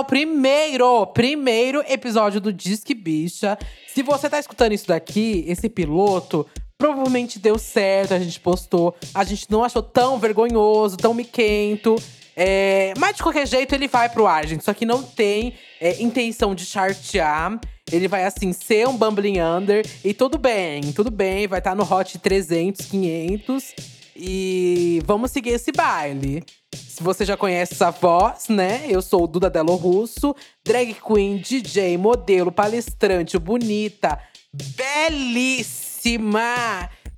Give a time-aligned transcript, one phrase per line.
[0.00, 3.58] ao primeiro, primeiro episódio do Disque Bicha.
[3.86, 6.46] Se você tá escutando isso daqui, esse piloto,
[6.78, 8.96] provavelmente deu certo, a gente postou.
[9.12, 11.96] A gente não achou tão vergonhoso, tão miquento.
[12.34, 14.64] É, mas de qualquer jeito ele vai pro ar, gente.
[14.64, 17.60] Só que não tem é, intenção de chartear.
[17.92, 19.84] Ele vai, assim, ser um bumbling under.
[20.02, 21.46] E tudo bem, tudo bem.
[21.46, 23.74] Vai estar tá no Hot 300, 500.
[24.16, 26.42] E vamos seguir esse baile.
[26.74, 28.86] Se você já conhece essa voz, né?
[28.88, 30.34] Eu sou o Duda Delo Russo,
[30.64, 34.20] drag queen, DJ, modelo, palestrante, bonita,
[34.52, 35.80] belíssima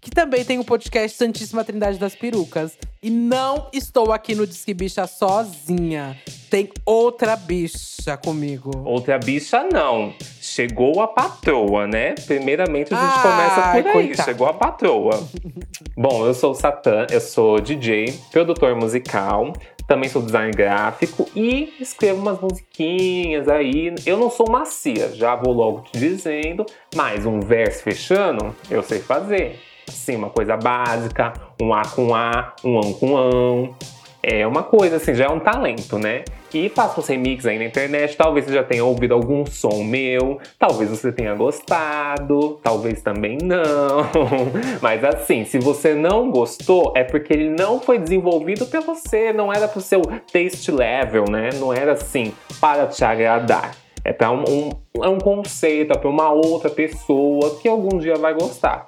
[0.03, 2.77] que também tem o podcast Santíssima Trindade das Perucas.
[3.01, 6.19] E não estou aqui no Disque Bicha sozinha.
[6.51, 8.83] Tem outra bicha comigo.
[8.85, 10.13] Outra bicha não.
[10.41, 12.17] Chegou a patroa, né?
[12.27, 13.93] Primeiramente a gente ah, começa por aí.
[13.93, 14.29] Coitado.
[14.29, 15.29] Chegou a patroa.
[15.97, 19.53] Bom, eu sou o Satã, eu sou DJ, produtor musical,
[19.87, 23.95] também sou design gráfico e escrevo umas musiquinhas aí.
[24.05, 28.99] Eu não sou macia, já vou logo te dizendo, mas um verso fechando eu sei
[28.99, 29.72] fazer.
[29.93, 33.75] Sim, uma coisa básica, um A com A, um ão com ão.
[34.23, 36.23] É uma coisa assim, já é um talento, né?
[36.55, 40.39] E faço os remix aí na internet, talvez você já tenha ouvido algum som meu,
[40.59, 44.07] talvez você tenha gostado, talvez também não.
[44.81, 49.53] Mas assim, se você não gostou, é porque ele não foi desenvolvido por você, não
[49.53, 51.51] era pro seu taste level, né?
[51.55, 53.75] Não era assim, para te agradar.
[54.05, 58.17] É para um, um, é um conceito, é para uma outra pessoa que algum dia
[58.17, 58.87] vai gostar.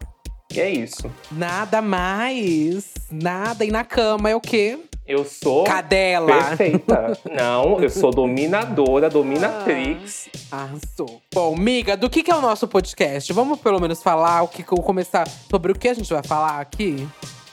[0.55, 1.11] E é isso.
[1.33, 2.95] Nada mais.
[3.11, 3.65] Nada.
[3.65, 4.79] E na cama é o quê?
[5.05, 5.65] Eu sou.
[5.65, 6.33] Cadela.
[6.33, 7.19] Perfeita.
[7.29, 10.29] Não, eu sou dominadora, dominatrix.
[10.53, 11.21] Ah, arrasou.
[11.35, 13.33] Bom, miga, do que, que é o nosso podcast?
[13.33, 17.05] Vamos pelo menos falar o que começar sobre o que a gente vai falar aqui?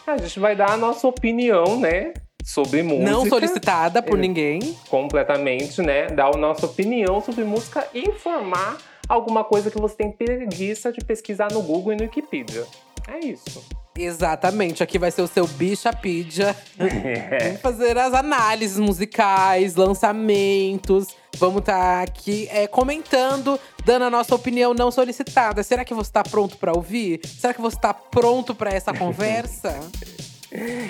[0.05, 2.13] A gente vai dar a nossa opinião, né?
[2.43, 3.09] Sobre música.
[3.09, 4.77] Não solicitada por é, ninguém.
[4.89, 6.05] Completamente, né?
[6.05, 8.77] Dar a nossa opinião sobre música e informar
[9.09, 12.65] alguma coisa que você tem preguiça de pesquisar no Google e no Wikipedia.
[13.07, 13.63] É isso.
[13.97, 16.55] Exatamente, aqui vai ser o seu Bichapedia.
[16.81, 17.39] É.
[17.45, 21.07] Vamos fazer as análises musicais, lançamentos.
[21.37, 25.63] Vamos estar tá aqui é, comentando, dando a nossa opinião não solicitada.
[25.63, 27.21] Será que você está pronto para ouvir?
[27.25, 29.79] Será que você está pronto para essa conversa?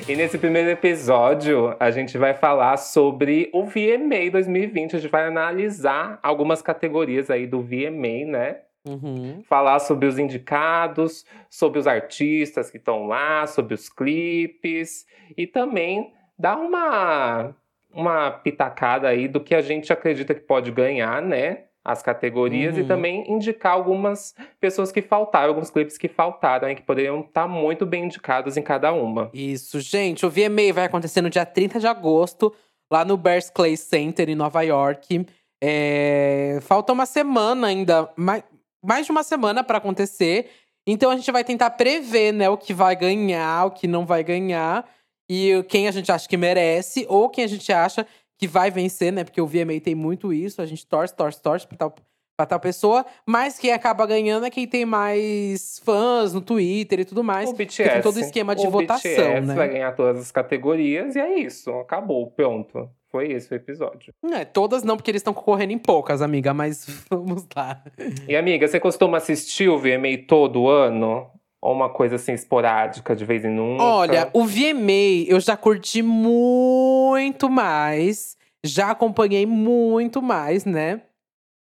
[0.07, 4.95] E nesse primeiro episódio, a gente vai falar sobre o VMA 2020.
[4.95, 8.55] A gente vai analisar algumas categorias aí do VMA, né?
[8.85, 9.43] Uhum.
[9.47, 15.05] Falar sobre os indicados, sobre os artistas que estão lá, sobre os clipes
[15.37, 17.55] e também dar uma,
[17.93, 21.65] uma pitacada aí do que a gente acredita que pode ganhar, né?
[21.83, 22.83] As categorias uhum.
[22.83, 27.43] e também indicar algumas pessoas que faltaram, alguns clipes que faltaram e que poderiam estar
[27.43, 29.31] tá muito bem indicados em cada uma.
[29.33, 30.25] Isso, gente.
[30.25, 32.53] O VMA vai acontecer no dia 30 de agosto,
[32.89, 33.19] lá no
[33.53, 35.25] Clay Center, em Nova York.
[35.59, 36.59] É...
[36.61, 38.43] Falta uma semana ainda, mais,
[38.83, 40.49] mais de uma semana para acontecer.
[40.85, 44.23] Então a gente vai tentar prever, né, o que vai ganhar, o que não vai
[44.23, 44.87] ganhar
[45.29, 48.05] e quem a gente acha que merece ou quem a gente acha
[48.37, 49.23] que vai vencer, né?
[49.23, 51.95] Porque o VMA tem muito isso, a gente torce, torce, torce pra tal,
[52.35, 57.05] pra tal pessoa, mas quem acaba ganhando é quem tem mais fãs no Twitter e
[57.05, 57.49] tudo mais.
[57.49, 57.89] O BTS.
[57.89, 59.53] Tem todo o esquema de o votação, BTS né?
[59.53, 62.89] vai ganhar todas as categorias e é isso, acabou, pronto.
[63.11, 64.13] Foi esse o episódio.
[64.31, 67.83] É, todas não, porque eles estão concorrendo em poucas, amiga, mas vamos lá.
[68.27, 71.29] E amiga, você costuma assistir o VMA todo ano?
[71.61, 73.83] Ou uma coisa assim esporádica, de vez em nunca?
[73.83, 78.37] Olha, o VMA eu já curti muito mais.
[78.63, 81.01] Já acompanhei muito mais, né?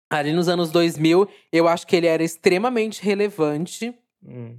[0.10, 3.94] Ali nos anos 2000, eu acho que ele era extremamente relevante.
[4.26, 4.58] Hum.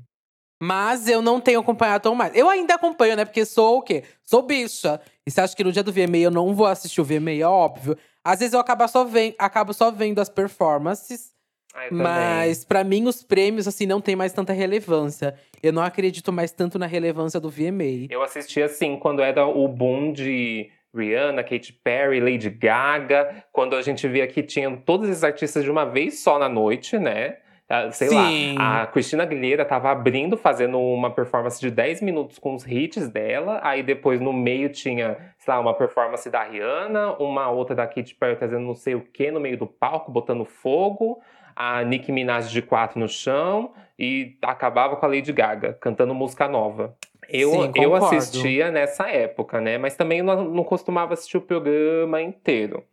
[0.62, 2.34] Mas eu não tenho acompanhado tão mais.
[2.34, 3.24] Eu ainda acompanho, né?
[3.24, 4.04] Porque sou o quê?
[4.24, 5.00] Sou bicha.
[5.26, 7.32] E você acha que no dia do VMA eu não vou assistir o VMA?
[7.32, 7.96] É óbvio.
[8.22, 11.34] Às vezes eu acabo só, vendo, acabo só vendo as performances.
[11.74, 15.34] Ah, mas para mim os prêmios assim não tem mais tanta relevância.
[15.60, 18.06] Eu não acredito mais tanto na relevância do VMA.
[18.08, 23.82] Eu assisti assim quando era o boom de Rihanna, Katy Perry, Lady Gaga, quando a
[23.82, 27.38] gente via que tinham todos esses artistas de uma vez só na noite, né?
[27.68, 28.58] Ah, sei Sim.
[28.58, 33.08] lá, a Cristina Aguilera tava abrindo, fazendo uma performance de 10 minutos com os hits
[33.08, 37.86] dela, aí depois no meio tinha, sei lá, uma performance da Rihanna, uma outra da
[37.86, 41.22] Katy Perry fazendo não sei o que no meio do palco, botando fogo,
[41.56, 46.46] a Nicki Minaj de quatro no chão, e acabava com a Lady Gaga, cantando música
[46.46, 46.94] nova.
[47.28, 49.78] Eu, Sim, eu assistia nessa época, né?
[49.78, 52.84] Mas também não, não costumava assistir o programa inteiro.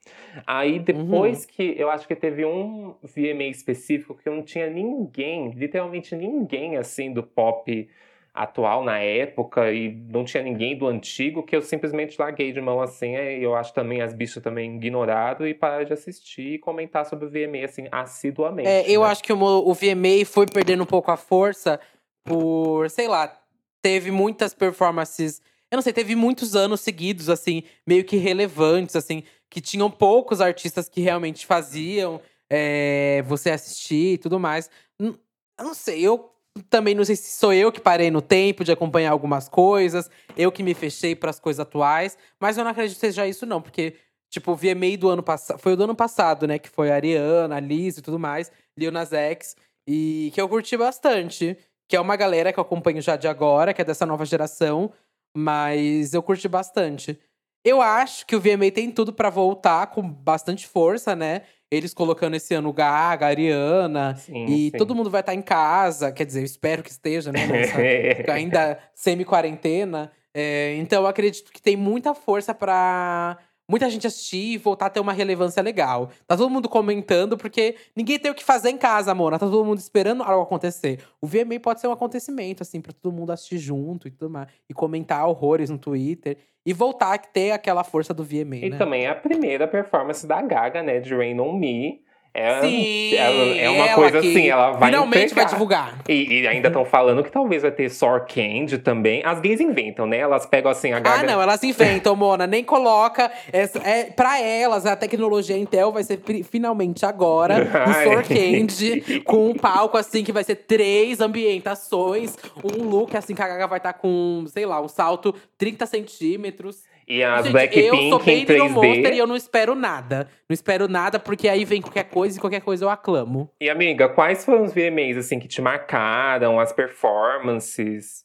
[0.47, 1.49] Aí depois uhum.
[1.51, 7.11] que eu acho que teve um VMA específico que não tinha ninguém, literalmente ninguém assim
[7.11, 7.89] do pop
[8.33, 12.81] atual na época e não tinha ninguém do antigo que eu simplesmente larguei de mão
[12.81, 13.13] assim.
[13.15, 17.25] E eu acho também as bichas também ignorado e parar de assistir e comentar sobre
[17.25, 18.69] o VMA assim assiduamente.
[18.69, 19.07] É, eu né?
[19.07, 21.79] acho que o, o VMA foi perdendo um pouco a força
[22.23, 23.40] por, sei lá,
[23.81, 25.41] teve muitas performances.
[25.69, 30.41] Eu não sei, teve muitos anos seguidos, assim, meio que relevantes, assim, que tinham poucos
[30.41, 34.69] artistas que realmente faziam é, você assistir e tudo mais.
[34.99, 35.17] Eu
[35.59, 36.31] não sei, eu
[36.69, 40.51] também não sei se sou eu que parei no tempo de acompanhar algumas coisas, eu
[40.51, 43.61] que me fechei para as coisas atuais, mas eu não acredito que seja isso, não,
[43.61, 43.95] porque,
[44.29, 45.59] tipo, o VMA do ano passado.
[45.59, 46.59] Foi o do ano passado, né?
[46.59, 49.55] Que foi a Ariana, a Liz e tudo mais, Lil Nas X,
[49.87, 51.57] e que eu curti bastante.
[51.91, 54.93] Que é uma galera que eu acompanho já de agora, que é dessa nova geração,
[55.35, 57.19] mas eu curti bastante.
[57.65, 61.41] Eu acho que o VMA tem tudo para voltar com bastante força, né?
[61.69, 64.77] Eles colocando esse ano Gaga, Ariana, sim, e sim.
[64.77, 66.13] todo mundo vai estar tá em casa.
[66.13, 67.45] Quer dizer, eu espero que esteja, né?
[67.45, 67.77] Nessa,
[68.31, 70.13] ainda semi-quarentena.
[70.33, 73.37] É, então, eu acredito que tem muita força para
[73.71, 76.09] muita gente assistir e voltar a ter uma relevância legal.
[76.27, 79.39] Tá todo mundo comentando, porque ninguém tem o que fazer em casa, Mona.
[79.39, 80.99] Tá todo mundo esperando algo acontecer.
[81.21, 84.49] O VMA pode ser um acontecimento, assim, pra todo mundo assistir junto e tudo mais.
[84.69, 86.37] E comentar horrores no Twitter.
[86.65, 88.77] E voltar a ter aquela força do VMA, E né?
[88.77, 90.99] também a primeira performance da Gaga, né?
[90.99, 92.01] De Rain On Me.
[92.33, 95.43] É, Sim, é, é uma coisa assim, ela vai Finalmente entregar.
[95.43, 95.99] vai divulgar.
[96.07, 99.21] E, e ainda estão falando que talvez vai ter Sor Candy também.
[99.25, 100.19] As gays inventam, né?
[100.19, 101.19] Elas pegam assim a Gaga…
[101.19, 102.47] Ah, não, elas inventam, Mona.
[102.47, 103.29] Nem coloca…
[103.51, 107.55] Essa, é, pra elas, a tecnologia Intel vai ser finalmente agora.
[107.89, 112.37] o Sor Candy, com um palco assim, que vai ser três ambientações.
[112.63, 115.85] Um look assim, que a Gaga vai estar tá com, sei lá, um salto 30
[115.85, 116.83] centímetros.
[117.07, 118.69] E as Gente, Blackpink eu sou bem em 3D.
[118.69, 120.27] Monster e eu não espero nada.
[120.49, 123.49] Não espero nada, porque aí vem qualquer coisa e qualquer coisa eu aclamo.
[123.59, 128.23] E amiga, quais foram os VMAs assim que te marcaram, as performances?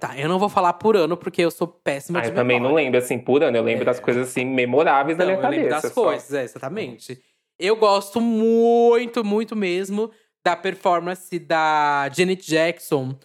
[0.00, 2.58] Tá, eu não vou falar por ano, porque eu sou péssima ah, de eu também
[2.58, 3.56] não lembro, assim, por ano.
[3.56, 3.86] Eu lembro é.
[3.86, 5.60] das coisas, assim, memoráveis não, da minha eu cabeça.
[5.60, 6.02] Eu lembro das só.
[6.02, 7.18] coisas, é, exatamente.
[7.58, 10.10] Eu gosto muito, muito mesmo
[10.44, 13.16] da performance da Janet Jackson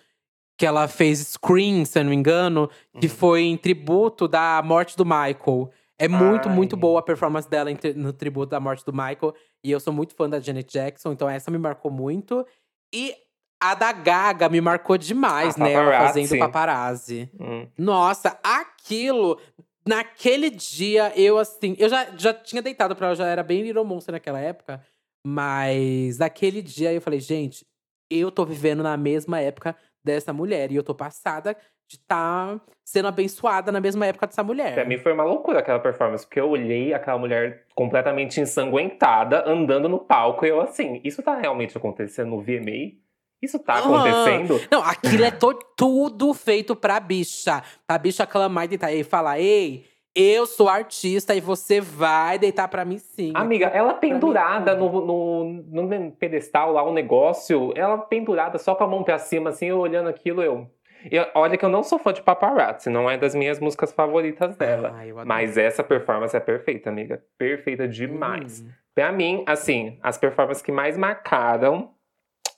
[0.60, 2.70] que ela fez Scream, se eu não me engano,
[3.00, 3.14] que uhum.
[3.14, 5.72] foi em tributo da morte do Michael.
[5.98, 6.56] É muito, Ai.
[6.56, 9.34] muito boa a performance dela no tributo da morte do Michael.
[9.64, 12.46] E eu sou muito fã da Janet Jackson, então essa me marcou muito.
[12.94, 13.16] E
[13.58, 15.72] a da Gaga me marcou demais, a né?
[15.72, 17.30] Ela fazendo paparazzi.
[17.40, 17.66] Hum.
[17.78, 19.40] Nossa, aquilo.
[19.88, 21.74] Naquele dia, eu assim.
[21.80, 24.86] Eu já, já tinha deitado pra ela, já era bem Little Monster naquela época.
[25.26, 27.66] Mas naquele dia eu falei, gente,
[28.10, 29.74] eu tô vivendo na mesma época
[30.04, 30.72] dessa mulher.
[30.72, 31.56] E eu tô passada
[31.90, 34.76] de estar tá sendo abençoada na mesma época dessa mulher.
[34.76, 39.90] Pra mim foi uma loucura aquela performance, porque eu olhei aquela mulher completamente ensanguentada, andando
[39.90, 43.00] no palco, e eu assim, isso tá realmente acontecendo no VMA?
[43.42, 44.60] Isso tá acontecendo?
[44.70, 45.32] Não, aquilo é
[45.76, 47.64] tudo feito pra bicha.
[47.88, 49.86] Pra bicha clamar e deitar e falar, ei,
[50.16, 53.32] eu sou artista e você vai deitar pra mim sim.
[53.36, 58.84] Amiga, ela pendurada no, no, no, pedestal lá, o um negócio, ela pendurada só com
[58.84, 60.68] a mão pra cima, assim, eu olhando aquilo, eu.
[61.12, 64.56] eu olha que eu não sou fã de paparazzi, não é das minhas músicas favoritas
[64.58, 64.94] dela.
[65.26, 67.24] Mas essa performance é perfeita, amiga.
[67.38, 68.62] Perfeita demais.
[68.62, 68.70] Hum.
[68.96, 71.92] Pra mim, assim, as performances que mais marcaram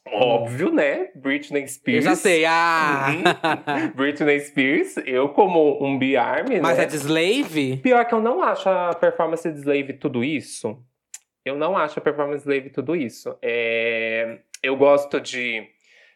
[0.07, 1.09] Óbvio, né?
[1.15, 2.05] Britney Spears.
[2.05, 3.07] Eu já sei, ah!
[3.09, 3.91] Uhum.
[3.95, 6.83] Britney Spears, eu como um B-Army, Mas né?
[6.83, 7.77] é de Slave?
[7.77, 10.83] Pior que eu não acho a performance de Slave tudo isso.
[11.45, 13.37] Eu não acho a performance de Slave tudo isso.
[13.41, 14.39] É...
[14.61, 15.67] Eu gosto de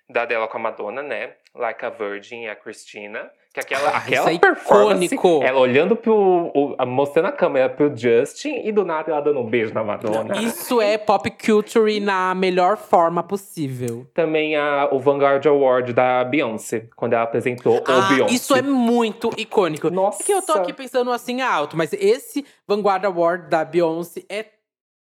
[0.10, 1.34] da dela com a Madonna, né?
[1.54, 3.32] Like a Virgin e a Christina.
[3.56, 5.42] Que aquela, ah, aquela é performance, icônico.
[5.42, 6.52] ela olhando pro.
[6.54, 10.36] O, mostrando a câmera pro Justin e do nada ela dando um beijo na Madonna.
[10.42, 14.06] Isso é pop culture na melhor forma possível.
[14.14, 18.34] Também a, o Vanguard Award da Beyoncé, quando ela apresentou ah, o Beyoncé.
[18.34, 19.90] Isso é muito icônico.
[19.90, 20.22] Nossa.
[20.22, 24.44] É que eu tô aqui pensando assim alto, mas esse Vanguard Award da Beyoncé é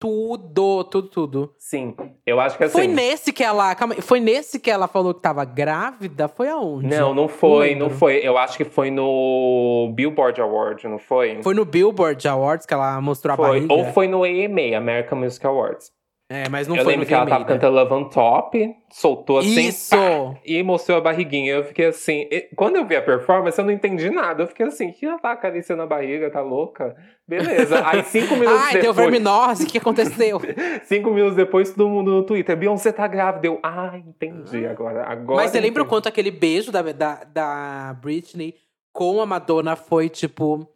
[0.06, 1.54] tudo, tudo, tudo.
[1.58, 2.74] Sim, eu acho que assim.
[2.74, 3.74] Foi nesse que ela.
[3.74, 6.28] Calma, foi nesse que ela falou que tava grávida?
[6.28, 6.88] Foi aonde?
[6.88, 8.18] Não, não foi, não, não foi.
[8.18, 11.42] Eu acho que foi no Billboard Award, não foi?
[11.42, 13.46] Foi no Billboard Awards que ela mostrou foi.
[13.46, 13.74] a barriga.
[13.74, 15.92] Ou foi no AMA, American Music Awards.
[16.28, 17.50] É, mas não eu foi lembro no que ela tava né?
[17.50, 19.68] cantando Love on Top, soltou assim.
[19.68, 19.96] Isso!
[19.96, 21.54] Pá, e mostrou a barriguinha.
[21.54, 22.28] Eu fiquei assim.
[22.56, 24.42] quando eu vi a performance, eu não entendi nada.
[24.42, 26.96] Eu fiquei assim, que ela tá acariciando a barriga, tá louca?
[27.28, 27.88] Beleza.
[27.88, 28.84] Aí cinco minutos Ai, depois.
[28.84, 30.42] deu verminose, o que aconteceu?
[30.86, 32.58] cinco minutos depois, todo mundo no Twitter.
[32.58, 33.46] Beyoncé tá grávida.
[33.46, 35.04] Eu, ah, entendi agora.
[35.04, 38.56] agora Mas você lembra o quanto aquele beijo da, da, da Britney
[38.92, 40.68] com a Madonna foi, tipo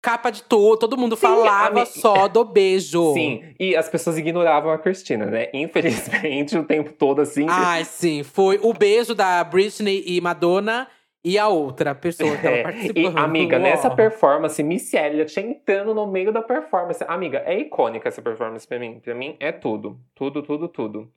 [0.00, 3.12] capa de tudo, todo mundo Sim, falava só do beijo.
[3.14, 5.48] Sim, e as pessoas ignoravam a Cristina, né?
[5.54, 7.46] Infelizmente, o tempo todo assim.
[7.48, 10.88] Ai, sim, foi o beijo da Britney e Madonna.
[11.22, 13.02] E a outra pessoa que ela é, participou.
[13.02, 17.04] E, amiga, nessa performance, Missy Elliott entrando no meio da performance.
[17.06, 18.98] Amiga, é icônica essa performance pra mim.
[19.00, 20.00] Pra mim, é tudo.
[20.14, 21.12] Tudo, tudo, tudo.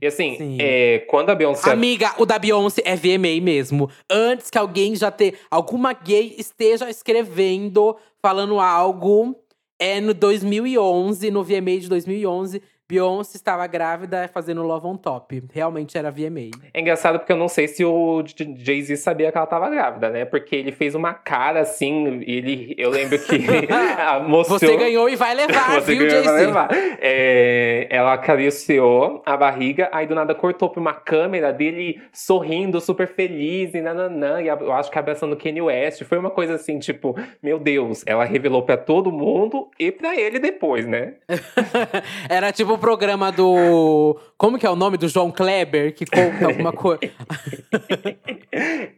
[0.00, 1.70] E assim, é, quando a Beyoncé.
[1.70, 3.90] Amiga, o da Beyoncé é VMA mesmo.
[4.10, 5.38] Antes que alguém já ter.
[5.50, 9.36] Alguma gay esteja escrevendo, falando algo.
[9.78, 12.60] É no 2011, no VMA de 2011.
[12.88, 15.42] Beyoncé estava grávida fazendo Love on Top.
[15.52, 16.50] Realmente era VMA.
[16.72, 20.24] É engraçado porque eu não sei se o Jay-Z sabia que ela estava grávida, né?
[20.24, 23.38] Porque ele fez uma cara assim, ele, eu lembro que
[24.28, 24.58] mostrou...
[24.58, 26.52] Você ganhou e vai levar, Você viu, Jay-Z?
[27.00, 33.08] É, ela acariciou a barriga, aí do nada cortou pra uma câmera dele sorrindo, super
[33.08, 34.40] feliz e nananã.
[34.40, 36.04] E eu acho que abraçando Kanye West.
[36.04, 40.38] Foi uma coisa assim, tipo, meu Deus, ela revelou para todo mundo e para ele
[40.38, 41.14] depois, né?
[42.30, 44.18] Era tipo o programa do.
[44.36, 47.00] Como que é o nome do João Kleber, que conta alguma coisa?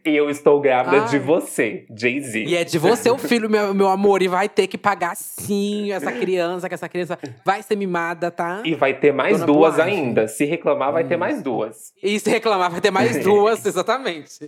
[0.05, 1.07] e eu estou grávida Ai.
[1.07, 2.43] de você, Jay-Z.
[2.43, 4.21] E é de você o filho, meu, meu amor.
[4.21, 8.61] E vai ter que pagar sim essa criança, que essa criança vai ser mimada, tá?
[8.65, 10.27] E vai ter mais Dona duas ainda.
[10.27, 11.93] Se reclamar, vai ter mais duas.
[12.03, 14.39] E se reclamar, vai ter mais duas, exatamente.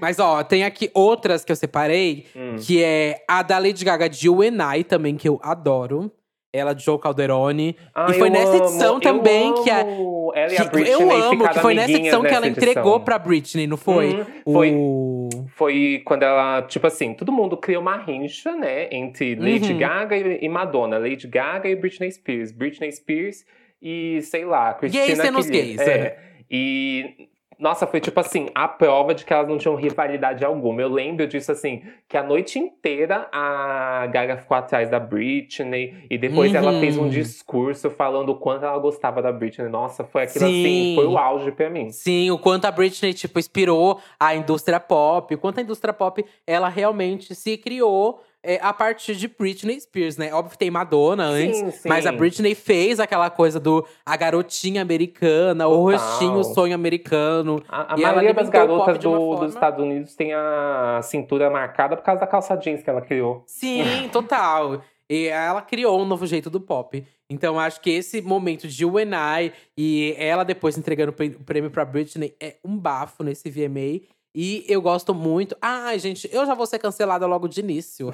[0.00, 2.56] Mas ó, tem aqui outras que eu separei, hum.
[2.58, 6.10] que é a da Lady Gaga de You and I, também, que eu adoro
[6.56, 7.76] ela de Joe Calderone.
[7.94, 9.80] Ah, e foi nessa edição também que a.
[9.80, 12.68] Ela e a Britney eu amo, que foi nessa edição que ela edição.
[12.68, 14.14] entregou pra Britney, não foi?
[14.14, 14.72] Uhum, foi.
[14.74, 15.28] O...
[15.54, 18.88] Foi quando ela, tipo assim, todo mundo criou uma rincha, né?
[18.90, 19.78] Entre Lady uhum.
[19.78, 20.98] Gaga e Madonna.
[20.98, 22.52] Lady Gaga e Britney Spears.
[22.52, 23.44] Britney Spears
[23.80, 25.90] e, sei lá, Christina Gays sendo os gays, é.
[25.90, 26.18] é.
[26.50, 30.82] E nossa, foi tipo assim, a prova de que elas não tinham rivalidade alguma.
[30.82, 36.18] Eu lembro disso assim, que a noite inteira a Gaga ficou atrás da Britney e
[36.18, 36.58] depois uhum.
[36.58, 39.68] ela fez um discurso falando o quanto ela gostava da Britney.
[39.68, 40.64] Nossa, foi aquilo assim, Sim.
[40.64, 41.90] assim, foi o auge pra mim.
[41.90, 46.24] Sim, o quanto a Britney, tipo, inspirou a indústria pop, o quanto a indústria pop,
[46.46, 50.32] ela realmente se criou é, a partir de Britney Spears, né?
[50.32, 51.88] Óbvio que tem Madonna antes, sim, sim.
[51.88, 55.78] mas a Britney fez aquela coisa do a garotinha americana, Total.
[55.78, 57.62] o rostinho, o sonho americano.
[57.68, 59.44] A, a maioria das garotas do, forma...
[59.44, 63.42] dos Estados Unidos tem a cintura marcada por causa da calça jeans que ela criou.
[63.46, 64.80] Sim, total.
[65.08, 67.04] E ela criou um novo jeito do pop.
[67.30, 71.70] Então, acho que esse momento de You and I e ela depois entregando o prêmio
[71.70, 74.00] pra Britney é um bafo nesse VMA.
[74.38, 75.56] E eu gosto muito.
[75.62, 78.10] Ai, gente, eu já vou ser cancelada logo de início.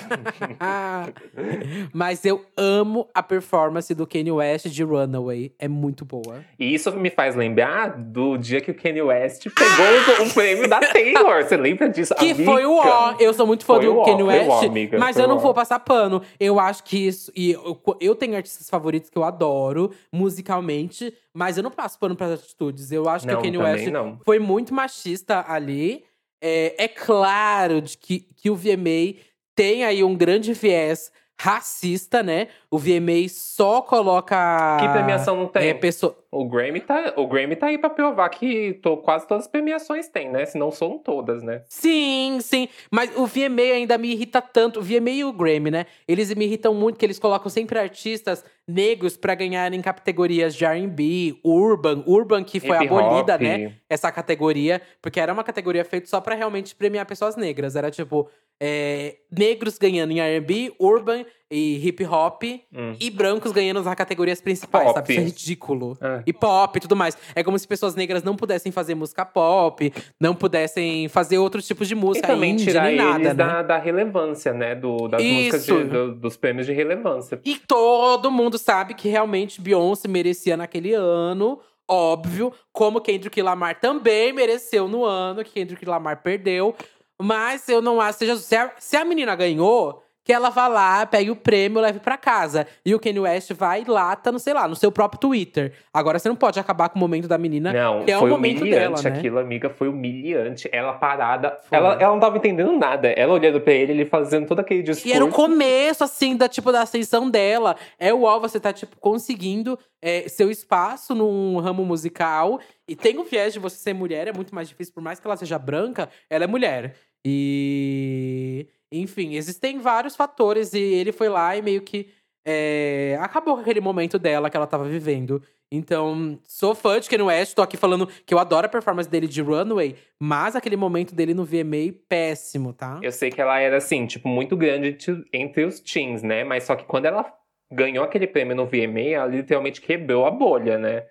[1.93, 5.53] Mas eu amo a performance do Kanye West de Runaway.
[5.59, 6.45] É muito boa.
[6.61, 10.79] E isso me faz lembrar do dia que o Kanye West pegou o prêmio da
[10.79, 11.43] Taylor.
[11.43, 12.15] Você lembra disso?
[12.15, 12.45] Que amiga?
[12.45, 13.17] foi o ó.
[13.19, 14.49] Eu sou muito fã foi do Kanye West.
[14.49, 16.23] Ó, amiga, mas eu não vou passar pano.
[16.39, 17.33] Eu acho que isso.
[17.35, 21.13] E eu, eu tenho artistas favoritos que eu adoro musicalmente.
[21.35, 22.93] Mas eu não passo pano para atitudes.
[22.93, 24.21] Eu acho não, que o Kanye West não.
[24.25, 26.05] foi muito machista ali.
[26.45, 29.15] É, é claro de que, que o VMA
[29.55, 32.47] tem aí um grande viés racista, né?
[32.71, 34.77] O VMA só coloca.
[34.81, 35.71] Que premiação não tem?
[35.71, 36.17] É, pessoa...
[36.31, 40.07] o, Grammy tá, o Grammy tá aí pra provar que tô, quase todas as premiações
[40.07, 40.47] tem, né?
[40.47, 41.63] Se não são todas, né?
[41.69, 42.69] Sim, sim.
[42.93, 44.79] Mas o VMA ainda me irrita tanto.
[44.79, 45.87] O VMA e o Grammy, né?
[46.07, 51.41] Eles me irritam muito que eles colocam sempre artistas negros para ganharem categorias de R&B,
[51.45, 52.05] Urban.
[52.07, 53.75] Urban que foi abolida, né?
[53.91, 54.81] Essa categoria.
[55.03, 57.75] Porque era uma categoria feita só para realmente premiar pessoas negras.
[57.75, 58.31] Era tipo
[58.65, 62.95] é, negros ganhando em R&B, urban e hip hop hum.
[63.01, 64.95] e brancos ganhando nas categorias principais, pop.
[64.95, 65.13] sabe?
[65.13, 65.99] Isso é ridículo.
[66.01, 66.23] É.
[66.25, 67.19] E pop e tudo mais.
[67.35, 71.89] É como se pessoas negras não pudessem fazer música pop, não pudessem fazer outros tipos
[71.89, 72.25] de música.
[72.25, 73.35] E também indie, tirar nem nada, eles né?
[73.35, 74.77] da, da, relevância, né?
[74.77, 75.35] Do, das Isso.
[75.35, 77.41] músicas de, do, dos prêmios de relevância.
[77.45, 81.59] E todo mundo sabe que realmente Beyoncé merecia naquele ano.
[81.91, 86.77] Óbvio, como Kendrick Lamar também mereceu no ano que Kendrick Lamar perdeu.
[87.21, 88.19] Mas eu não acho.
[88.19, 91.99] Seja, se, a, se a menina ganhou, que ela vá lá, pegue o prêmio leve
[91.99, 92.67] pra casa.
[92.85, 95.73] E o Kanye West vai lá, tá no, sei lá, no seu próprio Twitter.
[95.93, 98.33] Agora você não pode acabar com o momento da menina, não, que é foi o
[98.33, 99.19] momento humilhante dela, né?
[99.19, 100.69] aquilo, amiga, foi humilhante.
[100.73, 103.09] Ela parada, ela, ela não tava entendendo nada.
[103.09, 105.09] Ela olhando pra ele, ele fazendo todo aquele discurso.
[105.09, 107.77] E era o começo, assim, da, tipo, da ascensão dela.
[107.99, 112.61] É o você tá, tipo, conseguindo é, seu espaço num ramo musical.
[112.89, 114.95] E tem o viés de você ser mulher, é muito mais difícil.
[114.95, 116.95] Por mais que ela seja branca, ela é mulher.
[117.25, 118.67] E.
[118.93, 120.75] Enfim, existem vários fatores.
[120.75, 122.11] E ele foi lá e meio que
[122.47, 125.43] é, acabou aquele momento dela que ela tava vivendo.
[125.75, 129.27] Então, sou fã de Kanye West, tô aqui falando que eu adoro a performance dele
[129.27, 133.01] de Runway, mas aquele momento dele no VMA, péssimo, tá?
[133.03, 134.99] Eu sei que ela era, assim, tipo, muito grande
[135.33, 136.45] entre os teens, né?
[136.45, 137.25] Mas só que quando ela
[137.73, 141.05] ganhou aquele prêmio no VMA, ela literalmente quebrou a bolha, né?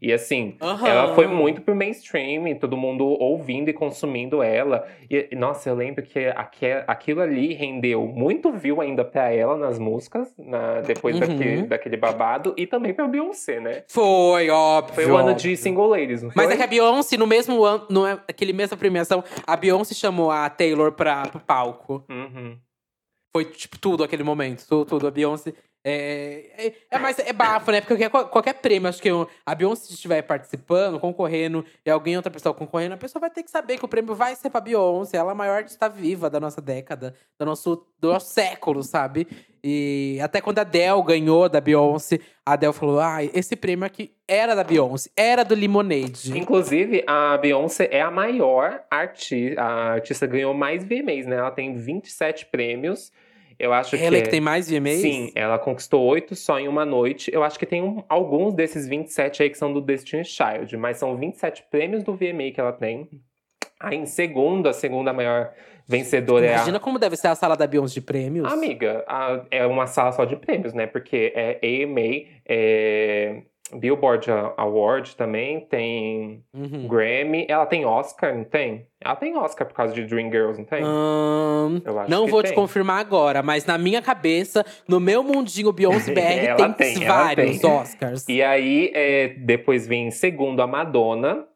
[0.00, 0.86] E assim, uhum.
[0.86, 4.86] ela foi muito pro mainstream, todo mundo ouvindo e consumindo ela.
[5.10, 6.20] E, nossa, eu lembro que
[6.86, 11.20] aquilo ali rendeu muito view ainda pra ela nas músicas, na, depois uhum.
[11.20, 13.82] daquele, daquele babado, e também pra Beyoncé, né?
[13.88, 14.94] Foi, óbvio.
[14.94, 16.44] Foi o ano de single ladies, não foi?
[16.44, 17.86] Mas é que a Beyoncé, no mesmo ano,
[18.26, 22.04] naquele mesma premiação, a Beyoncé chamou a Taylor pra, pro palco.
[22.08, 22.56] Uhum.
[23.34, 24.66] Foi, tipo, tudo aquele momento.
[24.66, 25.06] Tudo, tudo.
[25.06, 25.52] A Beyoncé
[25.84, 27.80] é, é, é, mais é bafo, né?
[27.80, 29.08] Porque qualquer, qualquer prêmio, acho que
[29.46, 33.50] a Beyoncé estiver participando, concorrendo, e alguém outra pessoa concorrendo, a pessoa vai ter que
[33.50, 35.16] saber que o prêmio vai ser pra Beyoncé.
[35.16, 39.26] Ela é a maior artista viva da nossa década, do nosso, do nosso século, sabe?
[39.62, 44.12] E até quando a Adele ganhou da Beyoncé, a Adele falou: ah, esse prêmio aqui
[44.26, 46.36] era da Beyoncé, era do Lemonade.
[46.36, 51.36] Inclusive, a Beyoncé é a maior artista, a artista ganhou mais VMAs, né?
[51.36, 53.12] Ela tem 27 prêmios.
[53.58, 54.22] Eu acho ela que.
[54.22, 55.00] que tem mais VMAs?
[55.00, 57.30] Sim, ela conquistou oito só em uma noite.
[57.32, 60.98] Eu acho que tem um, alguns desses 27 aí que são do Destiny Child, mas
[60.98, 63.08] são 27 prêmios do VMA que ela tem.
[63.80, 65.52] Aí em segundo, a segunda maior
[65.86, 66.56] vencedora Imagina é.
[66.56, 68.52] Imagina como deve ser a sala da Beyoncé de prêmios.
[68.52, 70.86] Amiga, a, é uma sala só de prêmios, né?
[70.86, 73.42] Porque é AMA, é
[73.74, 76.86] Billboard Award também, tem uhum.
[76.88, 77.46] Grammy.
[77.48, 78.86] Ela tem Oscar, não tem?
[79.00, 80.84] Ela tem Oscar por causa de Dreamgirls, não tem?
[80.84, 82.50] Hum, não vou tem.
[82.50, 87.58] te confirmar agora, mas na minha cabeça, no meu mundinho Beyoncé BR, tem, tem vários
[87.58, 87.70] tem.
[87.70, 88.28] Oscars.
[88.28, 91.46] E aí, é, depois vem em segundo a Madonna.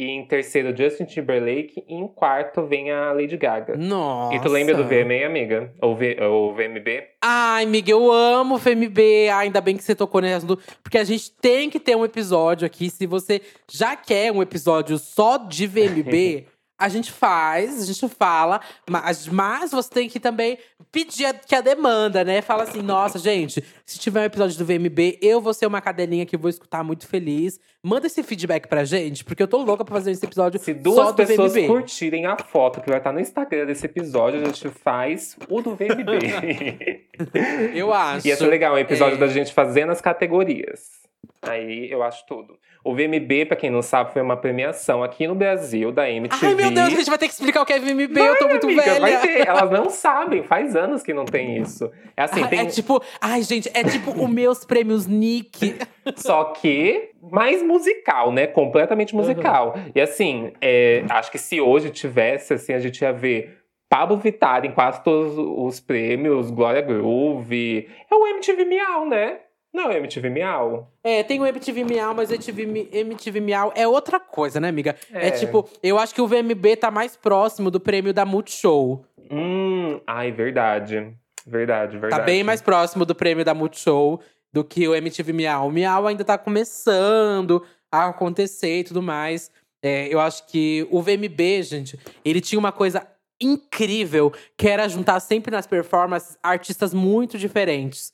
[0.00, 1.84] E em terceiro, Justin Timberlake.
[1.86, 3.76] E em quarto, vem a Lady Gaga.
[3.76, 4.34] Nossa.
[4.34, 5.70] E tu lembra do VMA, amiga?
[5.78, 7.02] Ou, v, ou VMB?
[7.20, 9.28] Ai, amiga, eu amo o VMB.
[9.30, 10.58] Ainda bem que você tocou nesse assunto.
[10.82, 12.88] Porque a gente tem que ter um episódio aqui.
[12.88, 16.46] Se você já quer um episódio só de VMB…
[16.80, 18.58] a gente faz, a gente fala,
[18.88, 20.56] mas, mas você tem que também
[20.90, 22.40] pedir a, que a demanda, né?
[22.40, 26.24] Fala assim, nossa, gente, se tiver um episódio do VMB, eu vou ser uma cadelinha
[26.24, 27.60] que vou escutar muito feliz.
[27.82, 31.12] Manda esse feedback pra gente, porque eu tô louca pra fazer esse episódio Se duas
[31.12, 31.66] pessoas VMB.
[31.66, 35.76] curtirem a foto que vai estar no Instagram desse episódio, a gente faz o do
[35.76, 37.04] VMB.
[37.76, 38.26] eu acho.
[38.26, 39.18] Ia ser legal, um episódio é...
[39.18, 40.99] da gente fazendo as categorias.
[41.42, 42.58] Aí eu acho tudo.
[42.84, 46.46] O VMB, pra quem não sabe, foi uma premiação aqui no Brasil, da MTV.
[46.46, 48.38] Ai, meu Deus, a gente vai ter que explicar o que é VMB, vai, eu
[48.38, 49.00] tô muito amiga, velha.
[49.00, 49.48] Vai ter.
[49.48, 51.90] Elas não sabem, faz anos que não tem isso.
[52.14, 52.60] É assim, ah, tem...
[52.60, 55.76] É tipo, ai, gente, é tipo os meus prêmios Nick.
[56.16, 58.46] Só que mais musical, né?
[58.46, 59.74] Completamente musical.
[59.74, 59.92] Uhum.
[59.94, 64.64] E assim, é, acho que se hoje tivesse, assim, a gente ia ver Pablo Vittar
[64.64, 67.88] em quase todos os prêmios, Glória Groove.
[68.10, 69.38] É o MTV Miau, né?
[69.72, 70.90] Não, MTV Miau.
[71.02, 74.96] É, tem o MTV Miau, mas MTV, MTV Miau é outra coisa, né, amiga?
[75.12, 75.28] É.
[75.28, 75.30] é.
[75.30, 79.04] tipo, eu acho que o VMB tá mais próximo do prêmio da Multishow.
[79.30, 81.14] Hum, ai, verdade.
[81.46, 82.20] Verdade, verdade.
[82.20, 84.20] Tá bem mais próximo do prêmio da Multishow
[84.52, 85.68] do que o MTV Miau.
[85.68, 89.50] O Miau ainda tá começando a acontecer e tudo mais.
[89.82, 93.06] É, eu acho que o VMB, gente, ele tinha uma coisa
[93.40, 98.12] incrível, que era juntar sempre nas performances artistas muito diferentes.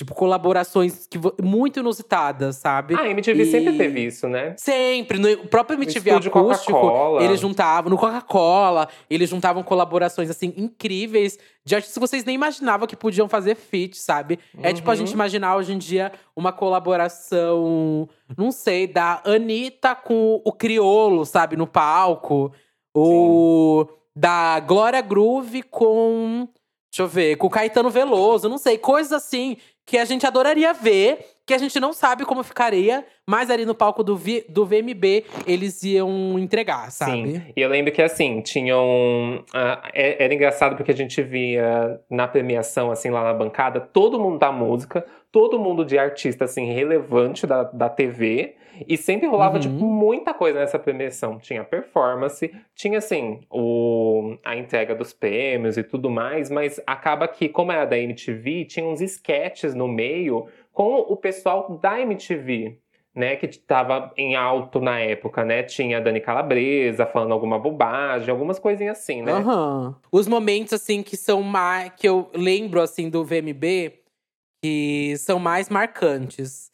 [0.00, 2.94] Tipo, colaborações que, muito inusitadas, sabe?
[2.94, 3.50] Ah, a MTV e...
[3.50, 4.54] sempre teve isso, né?
[4.56, 5.18] Sempre.
[5.18, 7.90] No próprio MTV acústico, eles juntavam.
[7.90, 11.38] No Coca-Cola, eles juntavam colaborações, assim, incríveis.
[11.62, 14.38] De artistas que vocês nem imaginavam que podiam fazer feat, sabe?
[14.54, 14.62] Uhum.
[14.64, 15.16] É tipo a gente uhum.
[15.16, 18.08] imaginar hoje em dia uma colaboração,
[18.38, 21.58] não sei, da Anitta com o Criolo, sabe?
[21.58, 22.50] No palco.
[22.94, 23.86] Ou
[24.16, 26.48] da Glória Groove com…
[26.90, 29.58] Deixa eu ver, com o Caetano Veloso, não sei, coisas assim
[29.90, 33.74] que a gente adoraria ver, que a gente não sabe como ficaria, mas ali no
[33.74, 37.32] palco do, v, do VMB eles iam entregar, sabe?
[37.32, 37.42] Sim.
[37.56, 39.44] E eu lembro que assim, tinham.
[39.48, 44.38] Uh, era engraçado porque a gente via na premiação, assim, lá na bancada, todo mundo
[44.38, 48.54] da música, todo mundo de artista, assim, relevante da, da TV.
[48.88, 49.60] E sempre rolava, uhum.
[49.60, 51.38] tipo, muita coisa nessa premiação.
[51.38, 57.48] Tinha performance, tinha, assim, o, a entrega dos prêmios e tudo mais, mas acaba que,
[57.48, 62.78] como era da MTV, tinha uns sketches no meio com o pessoal da MTV.
[63.12, 65.64] Né, que estava em alto na época, né?
[65.64, 69.34] Tinha a Dani Calabresa falando alguma bobagem, algumas coisinhas assim, né?
[69.34, 69.92] Uhum.
[70.12, 71.90] Os momentos, assim, que são mais…
[71.96, 73.94] Que eu lembro, assim, do VMB,
[74.62, 76.69] que são mais marcantes.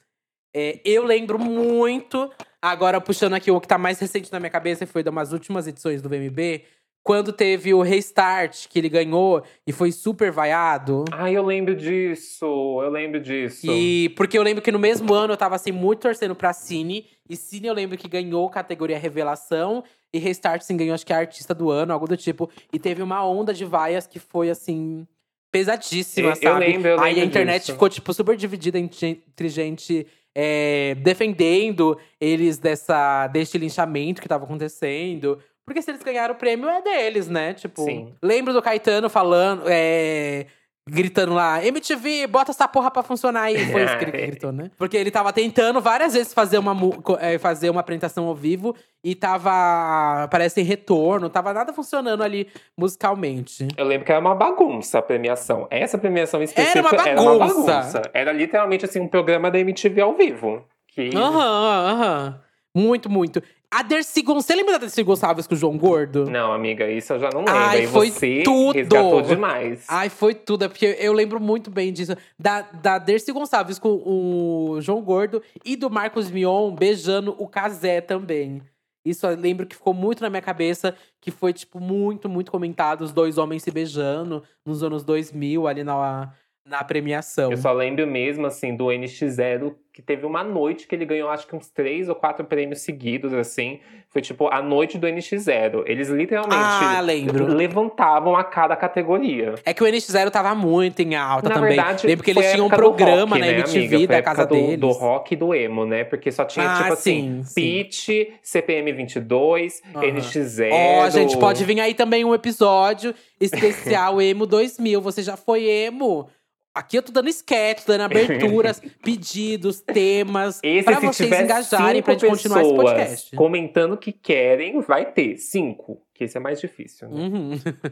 [0.58, 2.30] É, eu lembro muito,
[2.62, 5.66] agora puxando aqui o que tá mais recente na minha cabeça, foi de umas últimas
[5.66, 6.62] edições do VMB,
[7.02, 11.04] quando teve o Restart, que ele ganhou e foi super vaiado.
[11.12, 12.46] Ah, eu lembro disso.
[12.82, 13.70] Eu lembro disso.
[13.70, 17.06] E porque eu lembro que no mesmo ano eu tava assim muito torcendo pra Cine.
[17.28, 19.84] E Cine eu lembro que ganhou categoria Revelação.
[20.12, 22.50] E Restart sim ganhou, acho que é artista do ano, algo do tipo.
[22.72, 25.06] E teve uma onda de vaias que foi assim.
[25.52, 26.58] Pesadíssima, Eu sabe?
[26.66, 27.72] lembro, eu Aí a lembro internet disso.
[27.74, 30.06] ficou, tipo, super dividida entre gente
[30.38, 35.38] é, defendendo eles dessa, deste linchamento que tava acontecendo.
[35.64, 37.54] Porque se eles ganharam o prêmio, é deles, né?
[37.54, 38.14] Tipo, Sim.
[38.22, 40.44] lembro do Caetano falando, é,
[40.88, 43.72] gritando lá, MTV, bota essa porra pra funcionar aí.
[43.72, 44.70] Foi isso que ele gritou, né?
[44.78, 46.76] Porque ele tava tentando várias vezes fazer uma,
[47.20, 52.48] é, fazer uma apresentação ao vivo e tava, parece, em retorno, tava nada funcionando ali
[52.78, 53.66] musicalmente.
[53.76, 55.66] Eu lembro que era uma bagunça a premiação.
[55.70, 57.72] Essa premiação específica Era uma era uma bagunça.
[57.72, 58.02] bagunça.
[58.14, 60.64] Era literalmente assim um programa da MTV ao vivo.
[60.88, 62.40] Que Aham, aham.
[62.74, 63.42] Muito, muito.
[63.70, 66.30] A Dercy Gonçalves, você lembra da Dercy Gonçalves com o João Gordo?
[66.30, 67.54] Não, amiga, isso eu já não lembro.
[67.54, 68.74] Ai, Aí foi você tudo.
[68.74, 69.84] resgatou demais.
[69.88, 70.64] Ai, foi tudo.
[70.64, 72.16] É porque eu lembro muito bem disso.
[72.38, 78.00] Da, da Dercy Gonçalves com o João Gordo e do Marcos Mion beijando o Casé
[78.00, 78.62] também.
[79.04, 83.02] Isso eu lembro que ficou muito na minha cabeça, que foi, tipo, muito, muito comentado.
[83.02, 86.32] Os dois homens se beijando nos anos 2000, ali na,
[86.66, 87.50] na premiação.
[87.52, 91.46] Eu só lembro mesmo, assim, do NX0, que teve uma noite que ele ganhou, acho
[91.46, 93.78] que uns três ou quatro prêmios seguidos, assim.
[94.10, 95.84] Foi tipo a noite do NX0.
[95.86, 99.54] Eles literalmente Ah, levantavam a cada categoria.
[99.64, 101.76] É que o NX0 tava muito em alta Na também.
[101.76, 104.16] verdade, Lembro que eles tinham um programa rock, na né, MTV amiga?
[104.16, 104.80] Da casa do, deles.
[104.80, 106.04] Do rock e do emo, né?
[106.04, 107.54] Porque só tinha, Ah, tipo assim, sim, sim.
[107.84, 108.08] Pitch,
[108.42, 110.04] CPM 22, Aham.
[110.04, 110.70] NX0.
[110.72, 115.00] Ó, a gente pode vir aí também um episódio especial Emo 2000.
[115.00, 116.28] Você já foi emo?
[116.76, 120.60] Aqui eu tô dando sketch, dando aberturas, pedidos, temas.
[120.62, 123.34] Esse, pra vocês engajarem pra gente continuar esse podcast.
[123.34, 125.38] comentando que querem, vai ter.
[125.38, 126.05] Cinco.
[126.16, 127.20] Que esse é mais difícil, né?
[127.20, 127.50] Uhum.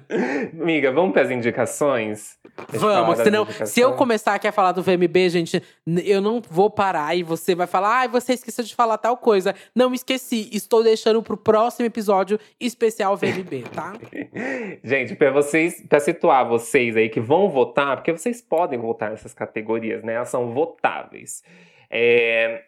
[0.62, 2.38] Amiga, vamos para as indicações?
[2.70, 3.68] Vamos, senão, indicações.
[3.70, 5.62] se eu começar aqui a falar do VMB, gente,
[6.04, 9.54] eu não vou parar e você vai falar, ai, você esqueceu de falar tal coisa.
[9.74, 13.92] Não esqueci, estou deixando pro próximo episódio especial VMB, tá?
[14.82, 19.34] Gente, para vocês, para situar vocês aí que vão votar, porque vocês podem votar nessas
[19.34, 20.14] categorias, né?
[20.14, 21.42] Elas são votáveis.
[21.90, 22.62] É,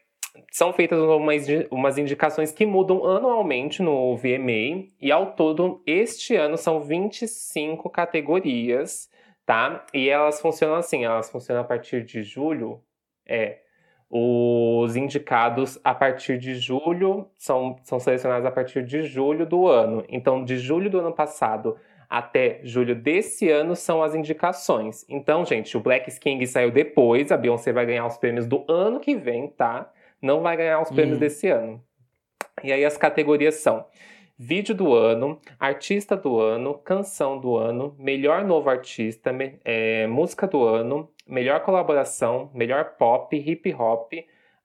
[0.50, 6.56] são feitas umas, umas indicações que mudam anualmente no VMA, e ao todo, este ano
[6.56, 9.10] são 25 categorias,
[9.44, 9.84] tá?
[9.92, 12.80] E elas funcionam assim: elas funcionam a partir de julho.
[13.26, 13.60] É.
[14.08, 20.04] Os indicados a partir de julho são, são selecionados a partir de julho do ano.
[20.08, 21.76] Então, de julho do ano passado
[22.08, 25.04] até julho desse ano são as indicações.
[25.08, 29.00] Então, gente, o Black King saiu depois, a Beyoncé vai ganhar os prêmios do ano
[29.00, 29.90] que vem, tá?
[30.22, 31.20] Não vai ganhar os prêmios Hum.
[31.20, 31.82] desse ano.
[32.64, 33.84] E aí as categorias são
[34.38, 40.46] Vídeo do ano, Artista do ano, Canção do ano, Melhor Novo Artista, me- é, Música
[40.46, 44.12] do ano, Melhor Colaboração, Melhor Pop, Hip Hop,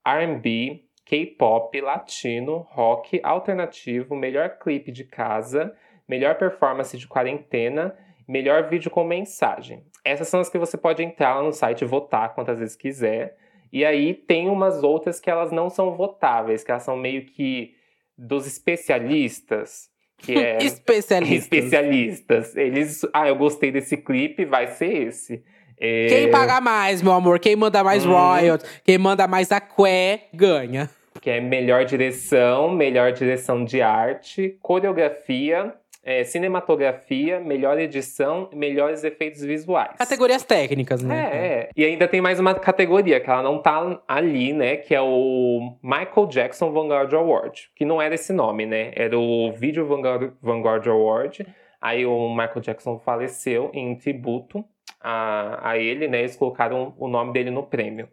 [0.06, 5.74] R&B, K-Pop, Latino, Rock, Alternativo, Melhor Clipe de Casa,
[6.08, 7.96] Melhor Performance de Quarentena,
[8.28, 9.84] Melhor Vídeo com Mensagem.
[10.04, 13.38] Essas são as que você pode entrar lá no site e votar quantas vezes quiser.
[13.72, 17.74] E aí tem umas outras que elas não são votáveis, que elas são meio que
[18.18, 21.56] dos especialistas, que é Especialista.
[21.56, 22.56] especialistas.
[22.56, 25.44] Eles, ah, eu gostei desse clipe, vai ser esse.
[25.80, 27.40] É, Quem paga mais, meu amor?
[27.40, 28.12] Quem manda mais Hum.
[28.12, 28.82] royalties?
[28.84, 30.90] Quem manda mais aqué, ganha.
[31.20, 39.42] Que é melhor direção, melhor direção de arte, coreografia, é, cinematografia, melhor edição, melhores efeitos
[39.42, 39.96] visuais.
[39.98, 41.30] Categorias técnicas, É, né?
[41.34, 41.70] é.
[41.76, 44.78] E ainda tem mais uma categoria que ela não tá ali, né?
[44.78, 47.70] Que é o Michael Jackson Vanguard Award.
[47.76, 48.92] Que não era esse nome, né?
[48.96, 51.46] Era o Video Vanguard, Vanguard Award.
[51.80, 54.64] Aí o Michael Jackson faleceu em tributo
[55.00, 56.20] a, a ele, né?
[56.20, 58.08] Eles colocaram o nome dele no prêmio.